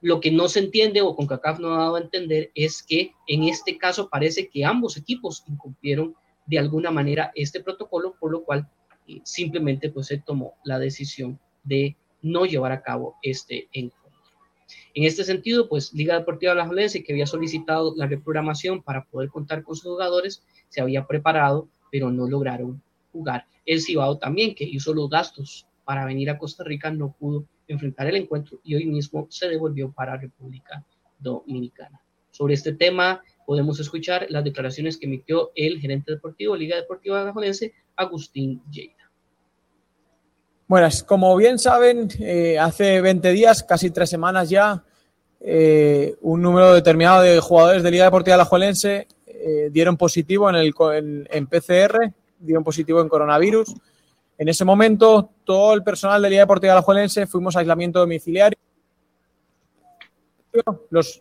[0.00, 3.44] Lo que no se entiende o CONCACAF no ha dado a entender es que en
[3.44, 6.14] este caso parece que ambos equipos incumplieron
[6.49, 8.68] de alguna manera este protocolo, por lo cual
[9.22, 14.09] simplemente pues se tomó la decisión de no llevar a cabo este encuentro.
[14.94, 19.28] En este sentido, pues Liga Deportiva La Jolense, que había solicitado la reprogramación para poder
[19.28, 22.82] contar con sus jugadores, se había preparado, pero no lograron
[23.12, 23.46] jugar.
[23.64, 28.07] El Cibao también, que hizo los gastos para venir a Costa Rica, no pudo enfrentar
[28.07, 30.84] el encuentro y hoy mismo se devolvió para República
[31.18, 32.01] Dominicana.
[32.39, 37.74] Sobre este tema, podemos escuchar las declaraciones que emitió el gerente deportivo Liga Deportiva Gajonense,
[37.97, 39.11] Agustín Lleida.
[40.68, 44.84] Buenas, como bien saben, eh, hace 20 días, casi tres semanas ya,
[45.41, 51.26] eh, un número determinado de jugadores de Liga Deportiva Alajuelense eh, dieron positivo en, el,
[51.28, 53.74] en, PCR, dieron positivo en coronavirus.
[54.39, 58.61] En ese momento, todo el personal de Liga Deportiva Alajuelense fuimos a aislamiento domiciliario.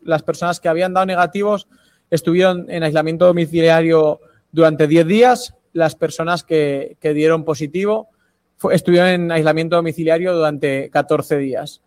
[0.02, 1.68] Las personas que habían dado negativos
[2.10, 4.20] estuvieron en aislamiento domiciliario
[4.52, 5.54] durante 10 días.
[5.74, 8.10] Las personas que, dieron positivo
[8.72, 11.82] estuvieron en aislamiento domiciliario durante 14 días.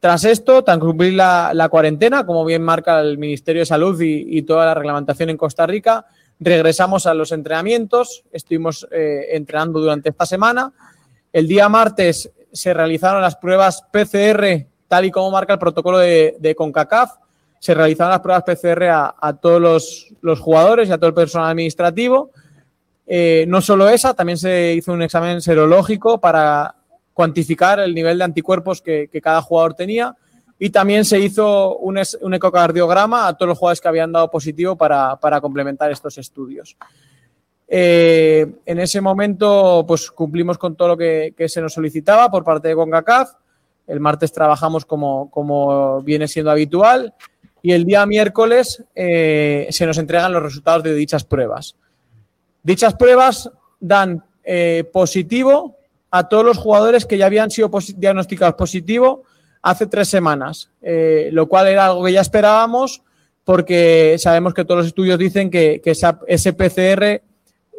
[0.00, 4.38] Tras esto, tras cumplir la, la, cuarentena, como bien marca el Ministerio de Salud y,
[4.38, 6.06] y, toda la reglamentación en Costa Rica,
[6.40, 8.24] regresamos a los entrenamientos.
[8.32, 10.72] Estuvimos eh, entrenando durante esta semana.
[11.32, 16.54] El día martes se realizaron las pruebas PCR, tal y como marca el protocolo de,
[16.56, 17.12] CONCACAF.
[17.58, 22.30] Se realizaron las pruebas PCR a, todos los, jugadores y a todo el personal administrativo.
[23.06, 26.74] Eh, no solo esa, también se hizo un examen serológico para
[27.14, 30.14] cuantificar el nivel de anticuerpos que, cada jugador tenía
[30.58, 35.18] y también se hizo un, ecocardiograma a todos los jugadores que habían dado positivo para,
[35.40, 36.76] complementar estos estudios.
[37.66, 42.68] Eh, en ese momento, pues cumplimos con todo lo que, se nos solicitaba por parte
[42.68, 43.30] de CONCACAF.
[43.86, 47.14] El martes trabajamos como, como viene siendo habitual
[47.64, 51.76] y el día miércoles eh, se nos entregan los resultados de dichas pruebas.
[52.62, 55.78] Dichas pruebas dan eh, positivo
[56.10, 59.22] a todos los jugadores que ya habían sido diagnosticados positivo
[59.62, 63.02] hace tres semanas, eh, lo cual era algo que ya esperábamos
[63.44, 65.80] porque sabemos que todos los estudios dicen que,
[66.26, 67.22] ese PCR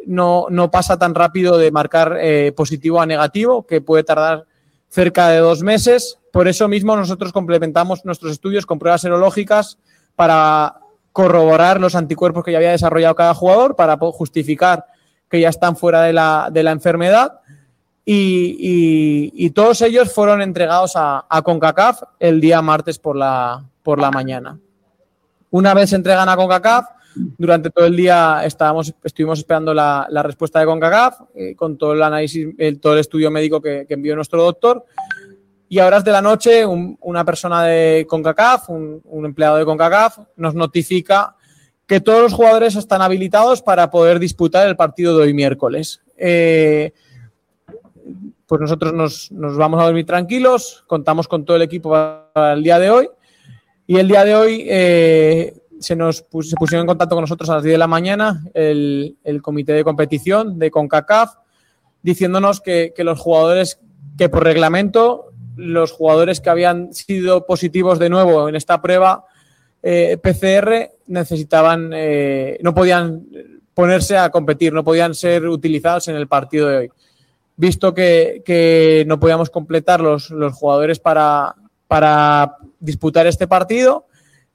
[0.04, 2.18] no, no, pasa tan rápido de marcar
[2.56, 4.46] positivo a negativo, que puede tardar
[4.88, 6.18] cerca de dos meses.
[6.32, 9.78] Por eso mismo nosotros complementamos nuestros estudios con pruebas serológicas
[10.14, 10.80] para
[11.12, 14.84] corroborar los anticuerpos que ya había desarrollado cada jugador, para justificar
[15.30, 17.40] que ya están fuera de la, de la enfermedad
[18.08, 23.64] y, y, y, todos ellos fueron entregados a, a, CONCACAF el día martes por la,
[23.82, 24.60] por la mañana.
[25.50, 26.86] Una vez entregan a CONCACAF,
[27.38, 32.02] durante todo el día estábamos, estuvimos esperando la, respuesta de CONCACAF eh, con todo el
[32.02, 32.48] análisis,
[32.80, 34.84] todo el estudio médico que, envió nuestro doctor.
[35.68, 40.18] Y a horas de la noche, un, una persona de CONCACAF, un, empleado de CONCACAF,
[40.36, 41.36] nos notifica
[41.86, 46.02] que todos los jugadores están habilitados para poder disputar el partido de hoy miércoles.
[46.16, 46.92] Eh,
[48.46, 52.62] pues nosotros nos, nos, vamos a dormir tranquilos, contamos con todo el equipo para el
[52.62, 53.08] día de hoy
[53.86, 57.62] y el día de hoy eh, se nos pusieron en contacto con nosotros a las
[57.62, 61.34] 10 de la mañana el, comité de competición de CONCACAF
[62.02, 63.80] diciéndonos que, que, los jugadores
[64.16, 69.24] que por reglamento, los jugadores que habían sido positivos de nuevo en esta prueba
[69.88, 73.24] eh, PCR necesitaban, eh, no podían
[73.72, 76.90] ponerse a competir, no podían ser utilizados en el partido de hoy.
[77.56, 81.54] Visto que, que no podíamos completar los, los jugadores para,
[81.86, 84.06] para, disputar este partido,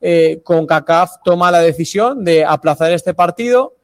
[0.03, 3.75] eh, con CACAF toma la decisión de aplazar este partido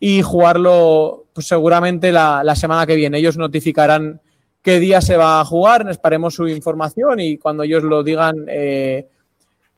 [0.00, 3.18] y jugarlo pues, seguramente la, semana que viene.
[3.18, 4.20] Ellos notificarán
[4.62, 9.06] qué día se va a jugar, esperemos su información y cuando ellos lo digan eh,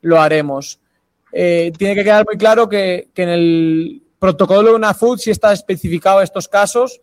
[0.01, 0.79] lo haremos.
[1.31, 5.53] Eh, tiene que quedar muy claro que, en el protocolo de una FUT sí está
[5.53, 7.01] especificado estos casos,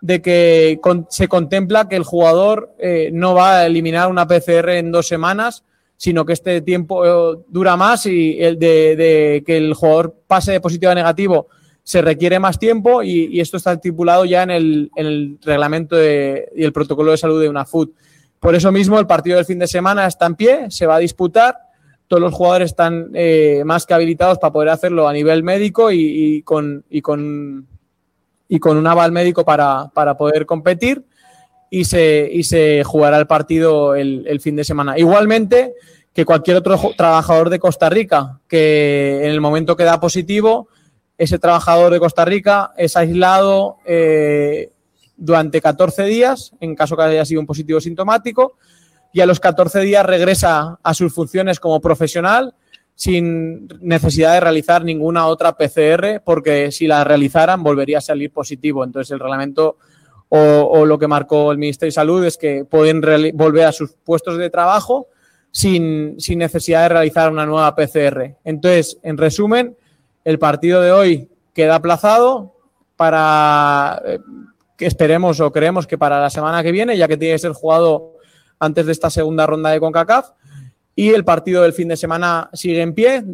[0.00, 0.78] de que
[1.08, 2.72] se contempla que el jugador
[3.10, 5.64] no va a eliminar una PCR en dos semanas,
[5.98, 10.60] sino que este tiempo eh, dura más y el de, que el jugador pase de
[10.60, 11.48] positivo a negativo
[11.82, 16.48] se requiere más tiempo y, esto está estipulado ya en el, en el reglamento de,
[16.54, 17.94] y el protocolo de salud de una FUT.
[18.38, 21.00] Por eso mismo el partido del fin de semana está en pie, se va a
[21.00, 21.56] disputar,
[22.06, 26.36] todos los jugadores están eh, más que habilitados para poder hacerlo a nivel médico y,
[26.36, 27.66] y con, y con
[28.48, 31.04] y con un aval médico para, para poder competir
[31.70, 34.98] y se, y se jugará el partido el, el, fin de semana.
[34.98, 35.74] Igualmente
[36.12, 40.68] que cualquier otro trabajador de Costa Rica que en el momento que da positivo,
[41.18, 44.70] ese trabajador de Costa Rica es aislado eh,
[45.16, 48.56] durante 14 días, en caso que haya sido un positivo sintomático,
[49.12, 52.54] y a los 14 días regresa a sus funciones como profesional
[52.94, 58.82] sin necesidad de realizar ninguna otra PCR, porque si la realizaran volvería a salir positivo.
[58.82, 59.76] Entonces el reglamento
[60.30, 63.00] o, lo que marcó el Ministerio de Salud es que pueden
[63.34, 65.08] volver a sus puestos de trabajo
[65.50, 68.36] sin, sin necesidad de realizar una nueva PCR.
[68.44, 69.76] Entonces, en resumen,
[70.24, 72.54] el partido de hoy queda aplazado
[72.96, 74.18] para eh,
[74.76, 77.52] que esperemos o creemos que para la semana que viene, ya que tiene que ser
[77.52, 78.14] jugado
[78.58, 80.30] antes de esta segunda ronda de CONCACAF,
[80.94, 83.24] y el partido del fin de semana sigue en pie.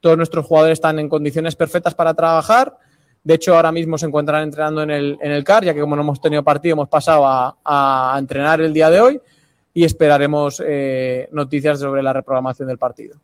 [0.00, 2.76] Todos nuestros jugadores están en condiciones perfectas para trabajar.
[3.24, 5.96] De hecho, ahora mismo se encuentran entrenando en el, en el CAR, ya que como
[5.96, 9.20] no hemos tenido partido, hemos pasado a, a entrenar el día de hoy
[9.72, 13.18] y esperaremos eh, noticias sobre la reprogramación del partido.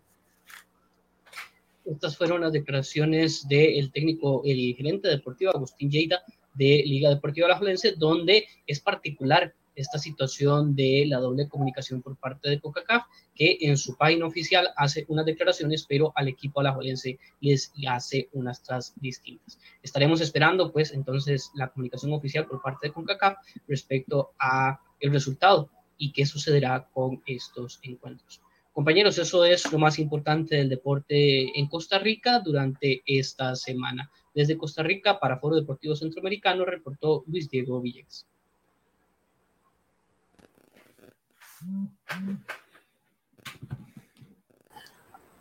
[1.84, 6.22] Estas fueron las declaraciones del técnico, el gerente deportivo Agustín Lleida
[6.54, 12.48] de Liga Deportiva Alajuelense, donde es particular esta situación de la doble comunicación por parte
[12.48, 13.04] de CONCACAF,
[13.40, 18.62] que en su página oficial hace unas declaraciones, pero al equipo alajuelense les hace unas
[18.62, 19.58] tras distintas.
[19.82, 25.70] Estaremos esperando, pues, entonces la comunicación oficial por parte de CONCACAF respecto a el resultado
[25.96, 28.42] y qué sucederá con estos encuentros.
[28.74, 34.10] Compañeros, eso es lo más importante del deporte en Costa Rica durante esta semana.
[34.34, 38.26] Desde Costa Rica, para Foro Deportivo Centroamericano, reportó Luis Diego Villegas.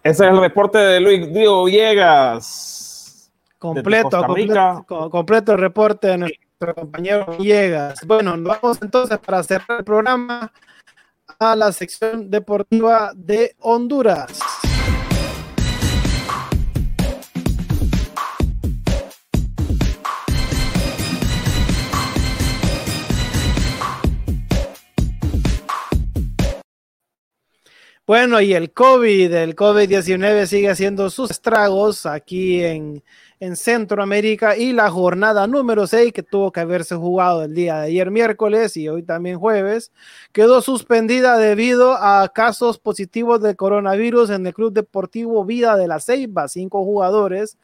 [0.04, 3.32] Ese es el reporte de Luis Diego Villegas.
[3.58, 8.00] Completo, completo, completo, el reporte de nuestro compañero Villegas.
[8.08, 10.52] Bueno, vamos entonces para cerrar el programa
[11.38, 14.40] a la sección deportiva de Honduras.
[28.10, 33.04] Bueno, y el COVID, el COVID-19 sigue haciendo sus estragos aquí en,
[33.40, 37.86] en, Centroamérica y la jornada número 6 que tuvo que haberse jugado el día de
[37.90, 39.92] ayer miércoles y hoy también jueves,
[40.32, 46.00] quedó suspendida debido a casos positivos de coronavirus en el Club Deportivo Vida de la
[46.00, 47.60] Ceiba, cinco jugadores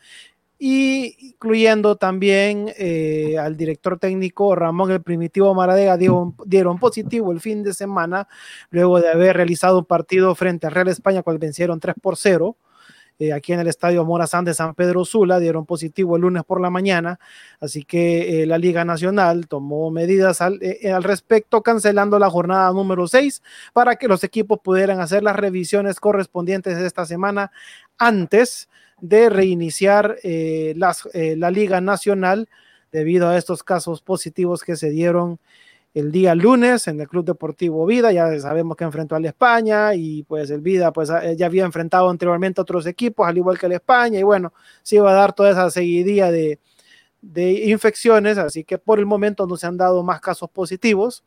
[0.58, 7.62] y incluyendo también eh, al director técnico Ramón el Primitivo Maradega dieron, positivo el fin
[7.64, 8.28] de semana
[8.70, 12.56] luego de haber realizado un partido frente a Real España cual vencieron 3 por 0
[13.20, 16.60] eh, aquí en el estadio Morazán de San Pedro Sula, dieron positivo el lunes por
[16.60, 17.18] la mañana,
[17.62, 20.60] así que eh, la Liga Nacional tomó medidas al,
[20.94, 23.42] al, respecto, cancelando la jornada número 6
[23.72, 27.52] para que los equipos pudieran hacer las revisiones correspondientes de esta semana
[27.98, 28.68] antes
[29.02, 32.50] de reiniciar eh, las, eh, la Liga Nacional
[32.92, 35.40] debido a estos casos positivos que se dieron
[35.94, 38.12] el día lunes en el Club Deportivo Vida.
[38.12, 42.60] Ya sabemos que enfrentó al España y pues el Vida pues ya había enfrentado anteriormente
[42.60, 45.52] a otros equipos, al igual que el España, y bueno, se iba a dar toda
[45.52, 46.60] esa seguidilla de,
[47.22, 51.24] de infecciones, así que por el momento no se han dado más casos positivos.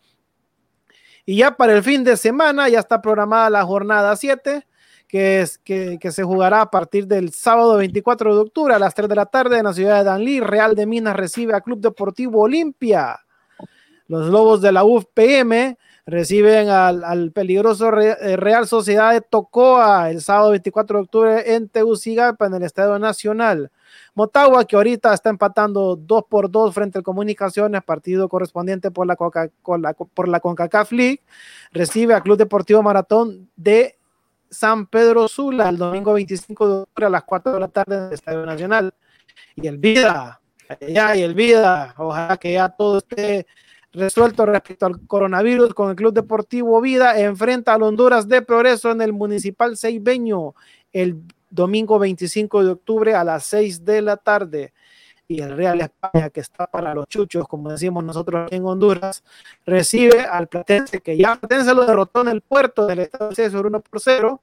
[1.24, 4.66] Y ya para el fin de semana ya está programada la jornada 7
[5.08, 5.46] que,
[6.10, 9.58] se jugará a partir del sábado 24 de octubre a las 3 de la tarde
[9.58, 10.40] en la ciudad de Danlí.
[10.40, 13.18] Real de Minas recibe a Club Deportivo Olimpia.
[14.06, 20.50] Los Lobos de la UFPM reciben al, peligroso eh, Real Sociedad de Tocoa el sábado
[20.50, 23.70] 24 de octubre en Tegucigalpa, en el Estadio Nacional.
[24.14, 29.16] Motagua, que ahorita está empatando 2 por 2 frente al Comunicaciones, partido correspondiente por la,
[29.16, 31.22] Coca, por la CONCACAF League,
[31.72, 33.97] recibe a Club Deportivo Maratón de
[34.50, 38.02] San Pedro Sula el domingo 25 de octubre a las 4 de la tarde en
[38.04, 38.94] el Estadio Nacional.
[39.56, 40.40] Y el Vida,
[40.86, 43.46] ya y el Vida, ojalá que ya todo esté
[43.92, 49.02] resuelto respecto al coronavirus con el Club Deportivo Vida, enfrenta al Honduras de Progreso en
[49.02, 50.54] el Municipal Seibeño
[50.92, 54.72] el domingo 25 de octubre a las 6 de la tarde
[55.28, 59.22] y el Real España, que está para los chuchos, como decimos nosotros en Honduras,
[59.66, 63.68] recibe al Platense, que ya Platense lo derrotó en el puerto del Estado de sobre
[63.68, 64.40] 1 por 0.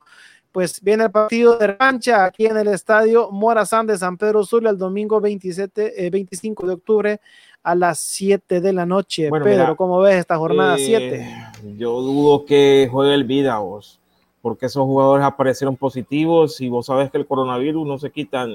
[0.51, 4.69] Pues viene el partido de rancha aquí en el estadio Morazán de San Pedro Sula
[4.69, 7.21] el domingo 27, eh, 25 de octubre
[7.61, 9.27] a las 7 de la noche.
[9.29, 11.15] Bueno, Pedro, mira, ¿cómo ves esta jornada 7?
[11.15, 13.99] Eh, yo dudo que juegue el vida vos,
[14.41, 18.45] porque esos jugadores aparecieron positivos y vos sabes que el coronavirus no se quita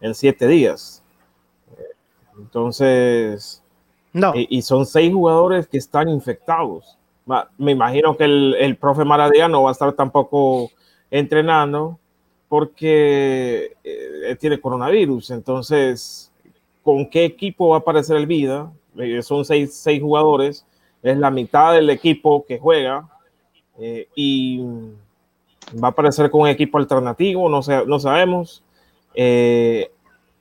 [0.00, 1.00] en 7 días.
[2.40, 3.62] Entonces,
[4.12, 4.32] no.
[4.34, 6.96] Y, y, son seis jugadores que están infectados.
[7.58, 10.70] Me imagino que el, el profe Maradía no va a estar tampoco
[11.10, 11.98] entrenando
[12.50, 15.30] porque eh, tiene coronavirus.
[15.30, 16.32] Entonces,
[16.82, 18.72] ¿con qué equipo va a aparecer el Vida?
[18.98, 20.66] Eh, son seis, seis, jugadores,
[21.00, 23.08] es la mitad del equipo que juega
[23.78, 24.58] eh, y
[25.80, 28.64] va a aparecer con un equipo alternativo, no, sé, no sabemos.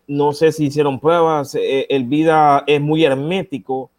[0.09, 3.91] No sé si hicieron pruebas, eh, el vida es muy hermético,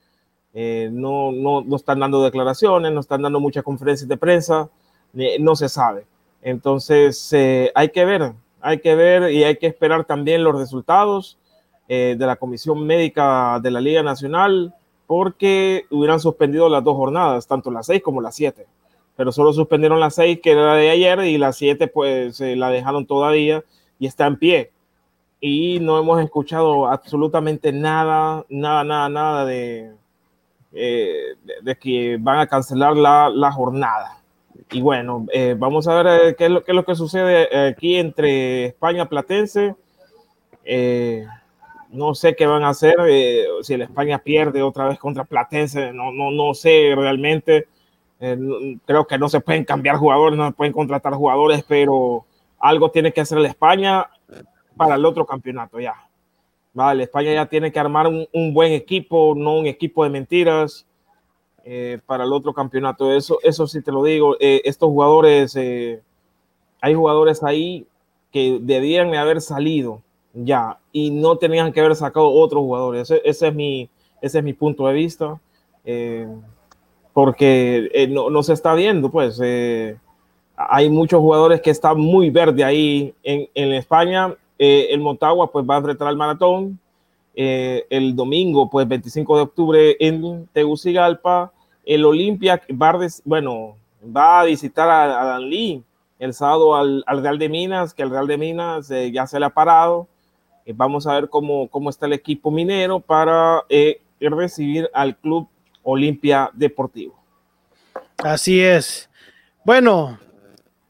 [0.52, 4.68] eh, no, no, no, están dando declaraciones, no están dando muchas conferencias de prensa,
[5.14, 6.04] eh, no se sabe.
[6.42, 7.32] Entonces
[7.76, 11.38] hay que ver, hay que ver y hay que esperar también los resultados
[11.86, 14.74] de la Comisión Médica de la Liga Nacional,
[15.06, 18.66] porque hubieran suspendido las dos jornadas, tanto las seis como las siete.
[19.14, 23.06] Pero solo suspendieron las seis, que era de ayer, y las siete, pues la dejaron
[23.06, 23.62] todavía
[24.00, 24.72] y está en pie
[25.40, 29.92] y no hemos escuchado absolutamente nada, nada, nada, nada de,
[30.72, 34.18] eh, de, de, que van a cancelar la, la jornada.
[34.70, 37.68] Y bueno, eh, vamos a ver eh, qué, es lo, qué, es lo, que sucede
[37.68, 39.74] aquí entre España Platense.
[40.64, 41.26] Eh,
[41.88, 45.92] no sé qué van a hacer, eh, si el España pierde otra vez contra Platense,
[45.92, 47.66] no, no, no sé realmente.
[48.18, 52.26] creo que no se pueden cambiar jugadores, no se pueden contratar jugadores, pero
[52.58, 54.06] algo tiene que hacer el España
[54.80, 55.94] para el otro campeonato ya.
[56.72, 60.86] Vale, España ya tiene que armar un, un buen equipo, no un equipo de mentiras
[61.64, 63.12] eh, para el otro campeonato.
[63.12, 64.36] Eso, eso sí te lo digo.
[64.40, 66.00] Eh, estos jugadores eh,
[66.80, 67.86] hay jugadores ahí
[68.32, 70.00] que debían haber salido
[70.32, 73.10] ya y no tenían que haber sacado otros jugadores.
[73.10, 73.90] Ese, es, mi,
[74.22, 75.40] ese es mi punto de vista.
[75.84, 76.26] Eh,
[77.12, 79.96] porque eh, no, se está viendo, pues eh,
[80.56, 84.34] hay muchos jugadores que están muy verde ahí en, en España.
[84.60, 86.78] El Motagua pues va a enfrentar al maratón.
[87.34, 91.52] el domingo, pues 25 de octubre en Tegucigalpa.
[91.84, 92.60] El Olimpia,
[93.24, 95.82] bueno, va a visitar a, a Danlí
[96.20, 99.46] el sábado al, Real de Minas, que el Real de Minas eh, ya se le
[99.46, 100.06] ha parado.
[100.66, 105.48] Eh, vamos a ver cómo, cómo está el equipo minero para eh, recibir al Club
[105.82, 107.18] Olimpia Deportivo.
[108.18, 109.08] Así es.
[109.64, 110.18] Bueno,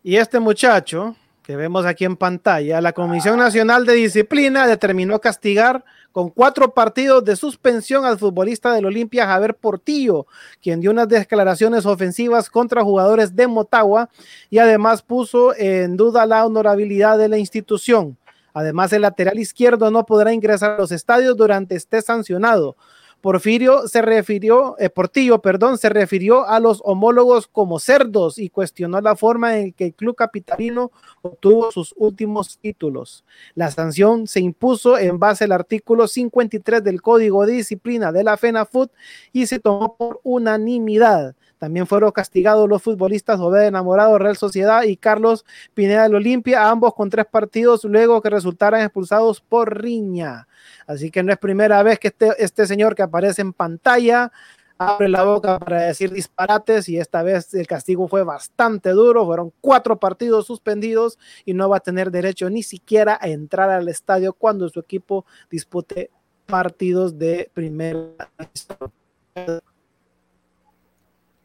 [0.02, 5.84] y este muchacho que vemos aquí en pantalla, la Comisión Nacional de Disciplina determinó castigar
[6.12, 10.26] con cuatro partidos de suspensión al futbolista del Olimpia Javier Portillo,
[10.60, 14.10] quien dio unas declaraciones ofensivas contra jugadores de Motagua
[14.50, 18.16] y además puso en duda la honorabilidad de la institución.
[18.52, 22.76] Además, el lateral izquierdo no podrá ingresar a los estadios durante esté sancionado.
[23.20, 29.00] Porfirio se refirió, eh, Portillo, perdón, se refirió a los homólogos como cerdos y cuestionó
[29.00, 30.90] la forma en que el club capitalino
[31.20, 33.24] obtuvo sus últimos títulos.
[33.54, 38.36] La sanción se impuso en base al artículo 53 del Código de Disciplina de la
[38.36, 38.90] FENAFUT
[39.32, 41.34] y se tomó por unanimidad.
[41.60, 46.94] También fueron castigados los futbolistas Obed Enamorado Real Sociedad y Carlos Pineda del Olimpia, ambos
[46.94, 50.48] con tres partidos luego que resultaran expulsados por riña.
[50.86, 54.32] Así que no es primera vez que este, este señor que aparece en pantalla
[54.78, 59.52] abre la boca para decir disparates y esta vez el castigo fue bastante duro, fueron
[59.60, 64.32] cuatro partidos suspendidos y no va a tener derecho ni siquiera a entrar al estadio
[64.32, 66.10] cuando su equipo dispute
[66.46, 68.30] partidos de primera.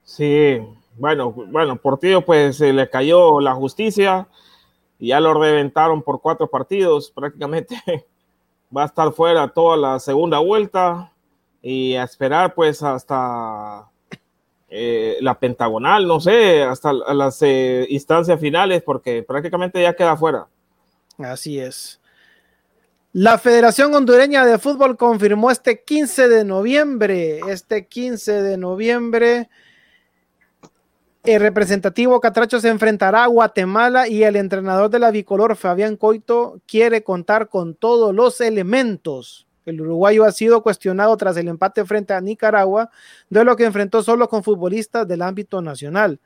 [0.05, 0.61] Sí,
[0.97, 4.27] bueno, bueno, Portillo pues se le cayó la justicia
[4.99, 7.75] y ya lo reventaron por cuatro partidos, prácticamente
[8.75, 11.11] va a estar fuera toda la segunda vuelta
[11.61, 13.89] y a esperar pues hasta
[14.69, 20.47] eh, la pentagonal, no sé, hasta las eh, instancias finales porque prácticamente ya queda fuera.
[21.17, 21.99] Así es.
[23.11, 29.49] La Federación Hondureña de Fútbol confirmó este 15 de noviembre, este 15 de noviembre,
[31.25, 36.61] el representativo Catracho se enfrentará a Guatemala y el entrenador de la bicolor, Fabián Coito,
[36.67, 39.47] quiere contar con todos los elementos.
[39.65, 42.91] El uruguayo ha sido cuestionado tras el empate frente a Nicaragua,
[43.29, 46.19] de lo que enfrentó solo con futbolistas del ámbito nacional.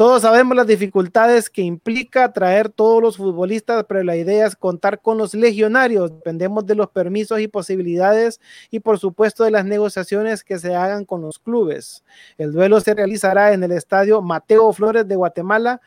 [0.00, 5.02] Todos sabemos las dificultades que implica traer todos los futbolistas, pero la idea es contar
[5.02, 6.10] con los legionarios.
[6.10, 8.40] Dependemos de los permisos y posibilidades
[8.70, 12.02] y por supuesto de las negociaciones que se hagan con los clubes.
[12.38, 15.82] El duelo se realizará en el estadio Mateo Flores de Guatemala,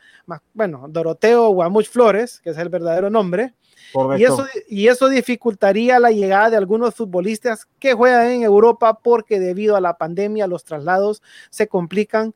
[0.52, 3.54] bueno, Doroteo Guamuch Flores, que es el verdadero nombre.
[4.16, 9.40] Y eso, y eso dificultaría la llegada de algunos futbolistas que juegan en Europa porque
[9.40, 11.20] debido a la pandemia los traslados
[11.50, 12.32] se complican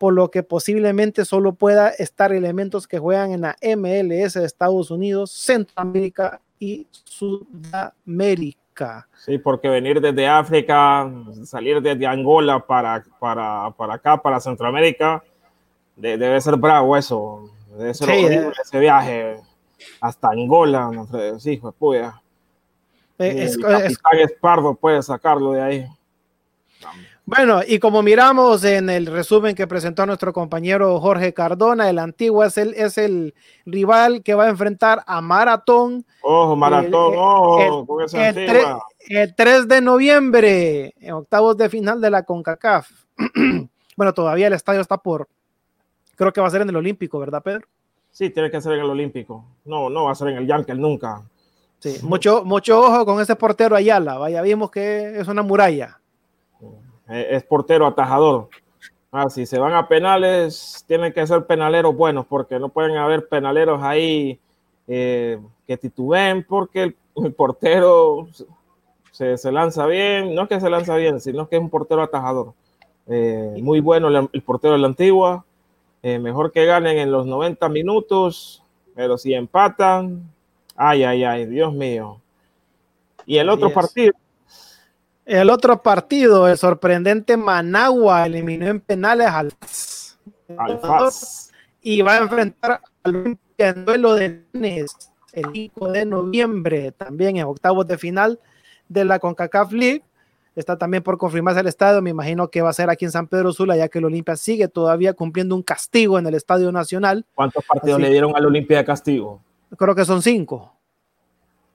[0.00, 4.90] por lo que posiblemente solo pueda estar elementos que juegan en la MLS de Estados
[4.90, 8.56] Unidos, Centroamérica y Sudamérica.
[9.18, 11.06] Sí, porque venir desde África,
[11.44, 15.22] salir desde Angola para, para, para acá, para Centroamérica,
[15.96, 17.50] debe ser bravo eso.
[17.76, 19.36] Debe ser horrible ese viaje
[20.00, 20.90] hasta Angola.
[20.90, 22.22] No sé, sí, pues puya.
[23.18, 25.86] Es, es, Pardo puede sacarlo de ahí.
[27.30, 32.42] Bueno, y como miramos en el resumen que presentó nuestro compañero Jorge Cardona, el antiguo
[32.42, 33.34] es el, es el
[33.64, 36.04] rival que va a enfrentar a Maratón.
[36.22, 38.58] Ojo, Maratón, ojo, el,
[39.08, 42.90] el, 3, de noviembre, en octavos de final de la CONCACAF.
[43.96, 45.28] bueno, todavía el estadio está por,
[46.16, 47.68] creo que va a ser en el Olímpico, ¿verdad, Pedro?
[48.10, 49.44] Sí, tiene que ser en el Olímpico.
[49.66, 51.22] No, no va a ser en el Yankee nunca.
[51.78, 54.18] Sí, mucho, mucho ojo con ese portero Ayala.
[54.18, 55.99] Vaya, vimos que es una muralla.
[57.10, 58.48] Eh, es portero atajador.
[59.10, 63.28] Ah, si se van a penales, tienen que ser penaleros buenos, porque no pueden haber
[63.28, 64.38] penaleros ahí
[64.86, 66.96] eh, que titubeen, porque el,
[67.36, 68.28] portero
[69.10, 72.02] se, se, lanza bien, no es que se lanza bien, sino que es un portero
[72.02, 72.54] atajador.
[73.08, 75.44] Eh, muy bueno el, portero de la antigua,
[76.02, 78.62] mejor que ganen en los 90 minutos,
[78.94, 80.22] pero si empatan,
[80.76, 82.20] ay, ay, ay, Dios mío.
[83.26, 84.12] Y el otro partido,
[85.38, 89.52] el otro partido, el sorprendente Managua, eliminó en penales al
[91.80, 97.44] y va a enfrentar al en duelo de lunes, el 5 de noviembre, también en
[97.44, 98.40] octavos de final
[98.88, 100.02] de la CONCACAF League.
[100.56, 102.02] está también por confirmarse el estadio.
[102.02, 104.34] Me imagino que va a ser aquí en San Pedro Sula, ya que el Olimpia
[104.34, 107.24] sigue todavía cumpliendo un castigo en el Estadio Nacional.
[107.36, 109.40] ¿Cuántos partidos le dieron al Olimpia de castigo?
[109.76, 110.74] Creo que son cinco.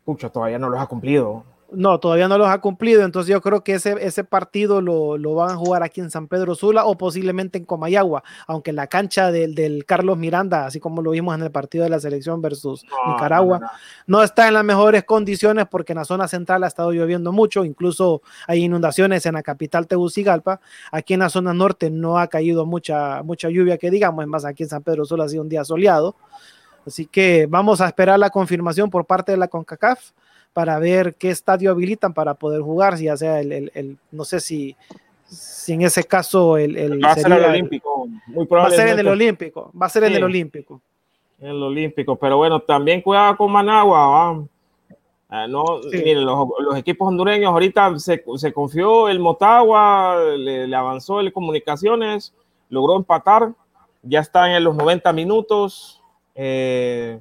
[0.03, 1.54] Pucha, todavía no los ha cumplido.
[1.75, 5.35] No, todavía no los ha cumplido, entonces yo creo que ese, ese partido lo, lo,
[5.35, 9.31] van a jugar aquí en San Pedro Sula o posiblemente en Comayagua, aunque la cancha
[9.31, 12.85] del, del, Carlos Miranda, así como lo vimos en el partido de la selección versus
[12.85, 13.71] no, Nicaragua, no, no,
[14.07, 17.65] no, está en las mejores condiciones porque en la zona central ha estado lloviendo mucho,
[17.65, 20.61] incluso hay inundaciones en la capital Tegucigalpa,
[20.91, 24.45] aquí en la zona norte no ha caído mucha, mucha lluvia que digamos, es más
[24.45, 26.15] aquí en San Pedro Sula ha sido un día soleado,
[26.87, 30.11] así que vamos a esperar la confirmación por parte de la CONCACAF
[30.55, 34.39] para ver qué estadio habilitan para poder jugar, ya sea el, el, el no sé
[34.39, 34.73] si,
[35.25, 38.87] si, en ese caso el, el va a ser el Olímpico, muy va a ser
[38.87, 40.81] en el Olímpico, va a ser sí, en el Olímpico.
[41.41, 44.45] En el Olímpico, pero bueno, también cuidado con Managua,
[45.29, 45.97] eh, no, sí.
[45.97, 51.33] mire, los, los, equipos hondureños ahorita se, se confió el Motagua, le, le, avanzó el
[51.33, 52.33] Comunicaciones,
[52.69, 53.51] logró empatar,
[54.03, 56.01] ya está en los 90 minutos.
[56.33, 57.19] Eh,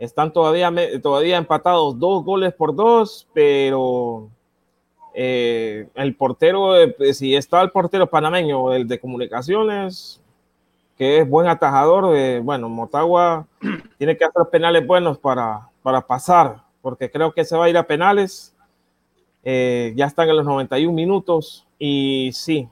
[0.00, 0.72] están todavía,
[1.02, 4.30] todavía empatados dos goles por dos, pero
[5.12, 10.22] eh, el portero, eh, si está el portero panameño, el de comunicaciones,
[10.96, 13.46] que es buen atajador, eh, bueno, Motagua
[13.98, 17.76] tiene que hacer penales buenos para, para pasar, porque creo que se va a ir
[17.76, 18.56] a penales.
[19.44, 22.66] Eh, ya están en los 91 minutos y sí,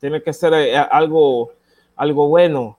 [0.00, 0.54] tiene que ser
[0.90, 1.52] algo,
[1.94, 2.78] algo bueno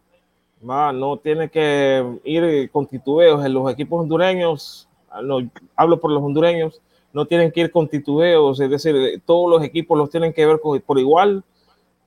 [0.61, 4.87] No tiene que ir con titubeos en los equipos hondureños,
[5.23, 5.39] no,
[5.75, 6.81] hablo por los hondureños,
[7.13, 10.59] no tienen que ir con titubeos, es decir, todos los equipos los tienen que ver
[10.59, 11.43] por igual,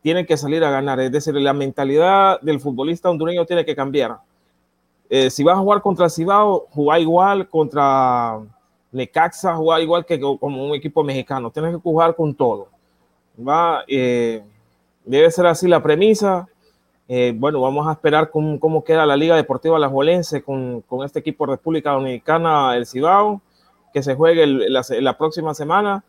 [0.02, 4.18] tienen que salir a ganar, es decir, la mentalidad del futbolista hondureño tiene que cambiar.
[5.10, 8.40] Eh, si vas a jugar contra Cibao, jugar igual, contra
[8.92, 12.68] Necaxa, jugar igual que como un equipo mexicano, tienes que jugar con todo.
[13.36, 14.42] Va, eh,
[15.04, 16.48] debe ser así la premisa
[17.08, 21.18] eh, bueno, vamos a esperar cómo, cómo, queda la Liga Deportiva Alajuelense con, con este
[21.18, 23.42] equipo República Dominicana, el Cibao,
[23.92, 26.02] que se juegue el, la, la, próxima semana.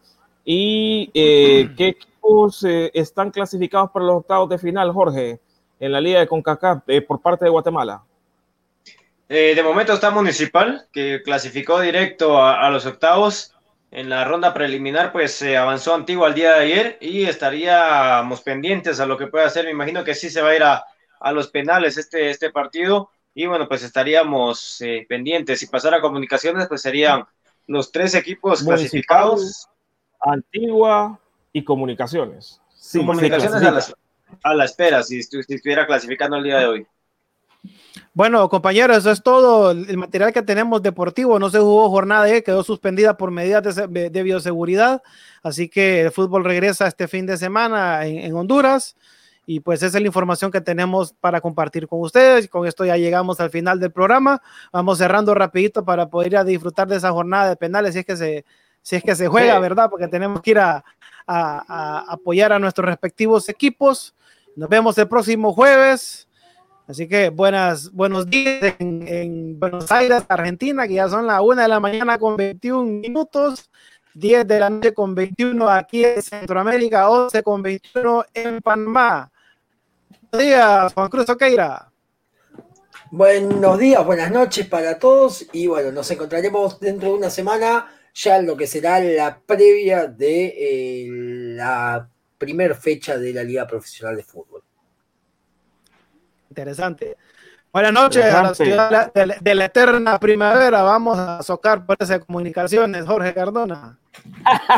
[0.46, 5.40] ¿Y eh, qué equipos eh, están clasificados para los octavos de final, Jorge,
[5.80, 8.04] en la Liga de CONCACAF eh, por parte de Guatemala?
[9.28, 13.55] de momento está Municipal, que clasificó directo a, a los octavos
[13.96, 19.00] en la ronda preliminar, pues se avanzó Antigua el día de ayer y estaríamos pendientes
[19.00, 19.64] a lo que pueda hacer.
[19.64, 20.84] Me imagino que sí se va a ir a,
[21.18, 25.62] a los penales este, este partido y bueno, pues estaríamos eh, pendientes.
[25.62, 27.24] Si pasara a comunicaciones, pues serían
[27.68, 29.70] los tres equipos clasificados.
[30.20, 31.18] Antigua
[31.54, 32.62] y comunicaciones.
[32.76, 33.86] Sí, comunicaciones a la,
[34.44, 36.88] a la, espera, si, si estuviera clasificando el día de hoy.
[38.14, 41.38] Bueno, compañeros, eso es todo el material que tenemos deportivo.
[41.38, 45.04] No se jugó jornada E, quedó suspendida por medidas de, de, bioseguridad.
[45.44, 48.96] Así que el fútbol regresa este fin de semana en, en, Honduras.
[49.46, 52.48] Y pues esa es la información que tenemos para compartir con ustedes.
[52.48, 54.42] Con esto ya llegamos al final del programa.
[54.72, 58.06] Vamos cerrando rapidito para poder ir a disfrutar de esa jornada de penales si es
[58.06, 58.46] que se,
[58.82, 59.90] si es que se juega, ¿verdad?
[59.90, 60.84] Porque tenemos que ir a,
[61.28, 64.16] a, a apoyar a nuestros respectivos equipos.
[64.56, 66.25] Nos vemos el próximo jueves.
[66.88, 71.64] Así que buenas, buenos días en, en, Buenos Aires, Argentina, que ya son las 1
[71.64, 73.72] de la mañana con 21 minutos,
[74.14, 79.32] 10 de la noche con 21 aquí en Centroamérica, 11 con 21 en Panamá.
[80.32, 81.92] Buenos días, Juan Cruz Oqueira.
[83.10, 88.38] Buenos días, buenas noches para todos y bueno, nos encontraremos dentro de una semana ya
[88.38, 92.08] en lo que será la previa de eh, la
[92.38, 94.55] primer fecha de la Liga Profesional de Fútbol.
[96.56, 97.18] Interesante.
[97.74, 100.84] Buenas noches a la ciudad de la, de la, eterna primavera.
[100.84, 104.00] Vamos a socar por esas comunicaciones, Jorge Cardona.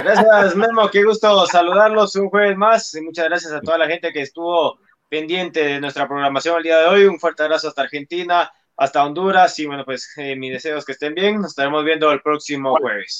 [0.03, 0.89] Gracias, Memo.
[0.89, 2.95] Qué gusto saludarlos un jueves más.
[2.95, 6.79] Y muchas gracias a toda la gente que estuvo pendiente de nuestra programación el día
[6.79, 7.05] de hoy.
[7.05, 9.59] Un fuerte abrazo hasta Argentina, hasta Honduras.
[9.59, 11.39] Y bueno, pues eh, mis deseos que estén bien.
[11.39, 13.19] Nos estaremos viendo el próximo jueves.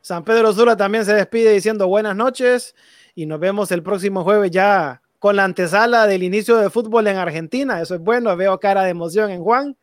[0.00, 2.76] San Pedro Sula también se despide diciendo buenas noches
[3.16, 7.16] y nos vemos el próximo jueves ya con la antesala del inicio de fútbol en
[7.16, 7.80] Argentina.
[7.80, 9.74] Eso es bueno, veo cara de emoción en Juan.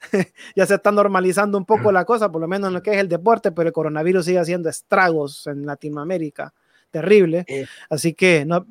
[0.56, 2.96] ya se está normalizando un poco la cosa, por lo menos en lo que es
[2.96, 6.52] el deporte, pero el coronavirus sigue haciendo estragos en Latinoamérica.
[6.90, 7.44] Terrible.
[7.46, 7.66] Eh.
[7.88, 8.66] Así que, no.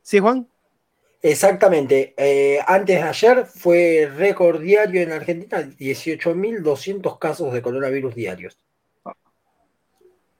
[0.00, 0.48] ¿Sí, Juan?
[1.20, 2.14] Exactamente.
[2.16, 8.56] Eh, antes de ayer fue récord diario en Argentina, 18.200 casos de coronavirus diarios.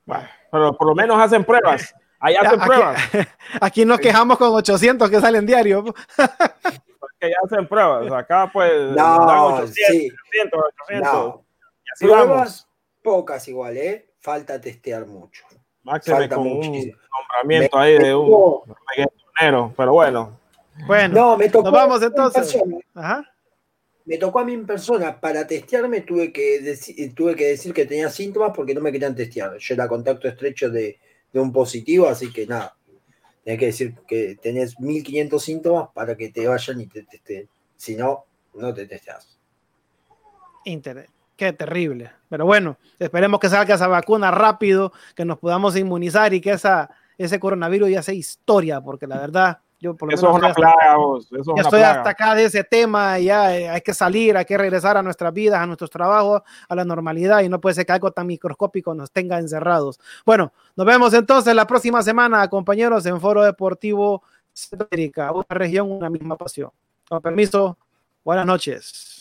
[0.07, 1.95] Bueno, pero por lo menos hacen pruebas.
[2.21, 3.01] Allá hacen aquí, pruebas.
[3.61, 5.85] Aquí nos quejamos con 800 que salen diario.
[7.21, 8.11] que ya hacen pruebas.
[8.13, 10.11] Acá pues no, 800, sí.
[10.29, 11.13] 800, 800.
[11.13, 11.45] No.
[11.85, 12.69] Y así pruebas vamos.
[13.03, 14.11] pocas igual, ¿eh?
[14.21, 15.45] Falta testear mucho.
[15.85, 16.97] Máxime Falta con muchísimo.
[16.97, 18.63] un nombramiento Me- ahí me de un
[18.97, 20.39] reggaetonero, pero bueno.
[20.87, 22.53] Bueno, No, me tocó nos vamos en entonces.
[22.53, 22.77] persona.
[22.95, 23.33] Ajá.
[24.05, 25.21] Me tocó a mí en persona.
[25.21, 26.77] Para testearme tuve que,
[27.15, 29.57] tuve que decir que tenía síntomas porque no me querían testear.
[29.59, 30.99] Yo era contacto estrecho de,
[31.33, 32.77] de un positivo, así que nada.
[33.45, 37.49] Tenés que decir que tenés 1500 síntomas para que te vayan y te testeen.
[37.77, 38.25] Si no,
[38.55, 39.39] no te testeas.
[40.65, 41.11] Internet.
[41.37, 42.11] Qué terrible.
[42.29, 46.91] Pero bueno, esperemos que salga esa vacuna rápido, que nos podamos inmunizar y que esa,
[47.17, 50.97] ese coronavirus ya sea historia, porque la verdad, yo por lo Eso es una plaga,
[50.97, 51.27] vos.
[51.27, 51.99] Eso es ya una estoy plaga.
[51.99, 55.33] hasta acá de ese tema, ya eh, hay que salir, hay que regresar a nuestras
[55.33, 58.95] vidas, a nuestros trabajos, a la normalidad y no puede ser que algo tan microscópico
[58.95, 60.01] nos tenga encerrados.
[60.27, 64.23] Bueno, nos vemos entonces la próxima semana, compañeros, en Foro Deportivo
[64.53, 66.71] Centroamérica, una región, una misma pasión.
[67.09, 67.79] Con permiso,
[68.25, 69.18] buenas noches.